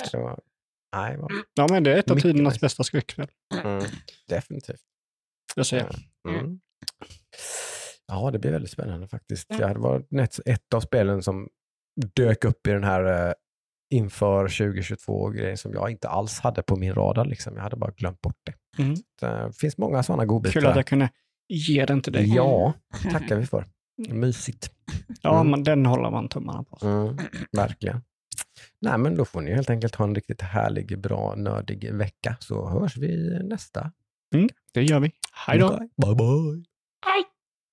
[0.04, 0.38] Så,
[0.96, 2.64] nej, vad- Ja, men det är ett av tidernas nice.
[2.66, 3.28] bästa skräckspel.
[3.64, 3.84] mm,
[4.28, 4.80] definitivt.
[5.56, 5.94] Jag säger.
[6.28, 6.60] Mm.
[8.08, 9.48] Ja, det blir väldigt spännande faktiskt.
[9.48, 10.06] Det hade varit
[10.46, 11.48] ett, av spelen som
[12.14, 13.32] dök upp i den här eh,
[13.94, 17.24] inför 2022-grejen som jag inte alls hade på min radar.
[17.24, 17.56] Liksom.
[17.56, 18.82] Jag hade bara glömt bort det.
[18.82, 18.96] Mm.
[19.20, 20.60] Så, eh, Det finns många sådana godbitar.
[20.60, 21.10] Kul att jag kunde
[21.48, 22.34] ge den till dig.
[22.34, 22.72] Ja,
[23.12, 23.64] tackar vi för.
[24.08, 24.70] Mysigt.
[25.22, 25.50] Ja, Mm.
[25.50, 26.86] men den håller man tummarna på.
[26.86, 27.16] Mm,
[27.52, 28.00] verkligen.
[28.80, 32.68] Nej, men då får ni helt enkelt ha en riktigt härlig, bra, nördig vecka så
[32.68, 33.92] hörs vi nästa.
[34.72, 35.12] Det gör vi.
[35.46, 35.68] Hej då.
[35.78, 36.64] Bye bye.
[37.06, 37.24] Aj!